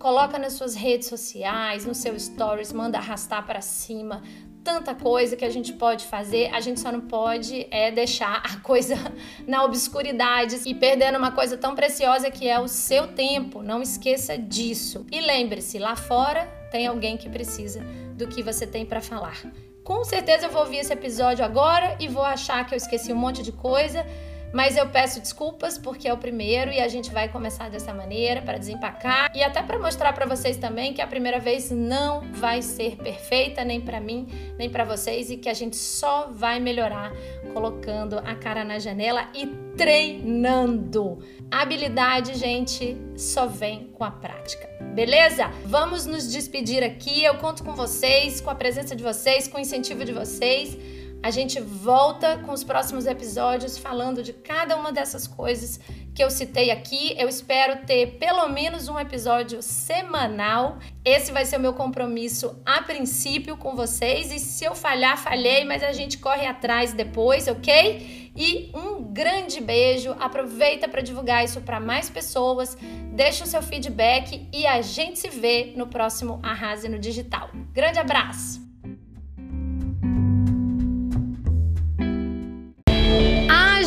coloca 0.02 0.40
nas 0.40 0.54
suas 0.54 0.74
redes 0.74 1.08
sociais, 1.08 1.86
no 1.86 1.94
seu 1.94 2.20
stories, 2.20 2.74
manda 2.74 2.98
arrastar 2.98 3.46
para 3.46 3.62
cima 3.62 4.24
tanta 4.64 4.94
coisa 4.94 5.36
que 5.36 5.46
a 5.46 5.50
gente 5.50 5.74
pode 5.74 6.06
fazer, 6.06 6.54
a 6.54 6.60
gente 6.60 6.80
só 6.80 6.92
não 6.92 7.02
pode 7.02 7.68
é 7.72 7.92
deixar 7.92 8.42
a 8.44 8.58
coisa 8.58 8.96
na 9.48 9.64
obscuridade 9.64 10.60
e 10.66 10.74
perdendo 10.74 11.18
uma 11.18 11.32
coisa 11.32 11.58
tão 11.58 11.76
preciosa 11.76 12.30
que 12.30 12.48
é 12.48 12.60
o 12.60 12.68
seu 12.68 13.08
tempo. 13.08 13.62
Não 13.64 13.82
esqueça 13.82 14.38
disso. 14.38 15.06
E 15.12 15.20
lembre-se, 15.22 15.80
lá 15.80 15.96
fora 15.96 16.46
tem 16.72 16.88
alguém 16.88 17.18
que 17.18 17.30
precisa 17.30 17.82
do 18.16 18.28
que 18.28 18.44
você 18.44 18.68
tem 18.68 18.86
para 18.86 19.02
falar. 19.02 19.42
Com 19.84 20.04
certeza 20.04 20.46
eu 20.46 20.52
vou 20.52 20.62
ouvir 20.62 20.78
esse 20.78 20.94
episódio 20.94 21.44
agora 21.44 21.98
e 22.00 22.08
vou 22.08 22.24
achar 22.24 22.66
que 22.66 22.74
eu 22.74 22.78
esqueci 22.78 23.12
um 23.12 23.16
monte 23.16 23.42
de 23.42 23.52
coisa 23.52 24.06
mas 24.54 24.78
eu 24.78 24.88
peço 24.88 25.20
desculpas 25.20 25.78
porque 25.78 26.08
é 26.08 26.14
o 26.14 26.18
primeiro 26.18 26.72
e 26.72 26.80
a 26.80 26.88
gente 26.88 27.12
vai 27.12 27.30
começar 27.30 27.70
dessa 27.70 27.94
maneira 27.94 28.42
para 28.42 28.58
desempacar 28.58 29.32
e 29.36 29.44
até 29.44 29.62
para 29.62 29.80
mostrar 29.80 30.14
para 30.14 30.26
vocês 30.26 30.58
também 30.58 30.94
que 30.94 31.02
a 31.02 31.08
primeira 31.08 31.40
vez 31.40 31.72
não 31.72 32.22
vai 32.34 32.62
ser 32.62 32.98
perfeita 32.98 33.64
nem 33.64 33.80
para 33.80 34.00
mim, 34.00 34.28
nem 34.58 34.70
para 34.70 34.84
vocês 34.84 35.30
e 35.30 35.38
que 35.38 35.50
a 35.50 35.54
gente 35.54 35.76
só 35.76 36.30
vai 36.32 36.60
melhorar 36.60 37.12
colocando 37.54 38.20
a 38.20 38.36
cara 38.36 38.64
na 38.64 38.80
janela 38.80 39.30
e 39.34 39.48
treinando. 39.78 41.20
Habilidade, 41.50 42.36
gente, 42.36 42.98
só 43.16 43.48
vem 43.48 43.88
com 43.94 44.04
a 44.04 44.12
prática. 44.12 44.70
Beleza? 44.94 45.50
Vamos 45.66 46.06
nos 46.06 46.30
despedir 46.30 46.84
aqui. 46.84 47.24
Eu 47.24 47.36
conto 47.36 47.64
com 47.64 47.74
vocês, 47.74 48.42
com 48.42 48.50
a 48.50 48.56
presença 48.56 48.96
de 48.96 49.04
vocês, 49.04 49.48
com 49.48 49.58
o 49.58 49.62
incentivo 49.62 50.04
de 50.04 50.12
vocês. 50.12 50.78
A 51.24 51.30
gente 51.30 51.60
volta 51.60 52.40
com 52.40 52.52
os 52.52 52.64
próximos 52.64 53.06
episódios 53.06 53.78
falando 53.78 54.24
de 54.24 54.34
cada 54.34 54.76
uma 54.76 54.92
dessas 54.92 55.28
coisas 55.28 55.80
que 56.16 56.24
eu 56.24 56.32
citei 56.32 56.72
aqui. 56.72 57.16
Eu 57.18 57.30
espero 57.30 57.86
ter 57.86 58.18
pelo 58.18 58.50
menos 58.50 58.88
um 58.88 59.00
episódio 59.00 59.62
semanal. 59.62 60.80
Esse 61.06 61.32
vai 61.32 61.46
ser 61.46 61.58
o 61.58 61.60
meu 61.60 61.74
compromisso 61.74 62.60
a 62.66 62.82
princípio 62.82 63.56
com 63.56 63.76
vocês. 63.76 64.32
E 64.32 64.40
se 64.40 64.66
eu 64.66 64.74
falhar, 64.74 65.16
falhei, 65.16 65.64
mas 65.64 65.84
a 65.84 65.92
gente 65.92 66.18
corre 66.18 66.48
atrás 66.48 66.92
depois, 66.92 67.48
ok? 67.48 68.32
E 68.36 68.72
um 68.74 69.04
grande 69.04 69.62
beijo. 69.62 70.16
Aproveita 70.20 70.88
para 70.88 71.02
divulgar 71.02 71.46
isso 71.46 71.62
para 71.62 71.80
mais 71.80 72.10
pessoas. 72.10 72.76
Deixa 73.14 73.44
o 73.44 73.48
seu 73.48 73.62
feedback 73.62 74.50
e 74.52 74.66
a 74.66 74.82
gente 74.82 75.20
se 75.20 75.30
vê 75.30 75.74
no 75.76 75.86
próximo 75.86 76.40
Arrase 76.42 76.90
no 76.90 76.98
Digital. 76.98 77.52
Grande 77.74 78.00
abraço! 78.00 78.71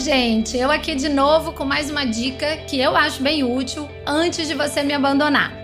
Gente! 0.05 0.59
Eu 0.59 0.71
aqui 0.71 0.95
de 0.95 1.09
novo 1.09 1.55
com 1.55 1.65
mais 1.65 1.91
uma 1.91 2.05
dica 2.05 2.59
que 2.69 2.79
eu 2.79 2.95
acho 2.95 3.23
bem 3.23 3.43
útil 3.43 3.89
antes 4.07 4.47
de 4.47 4.55
você 4.55 4.83
me 4.83 4.93
abandonar. 4.93 5.64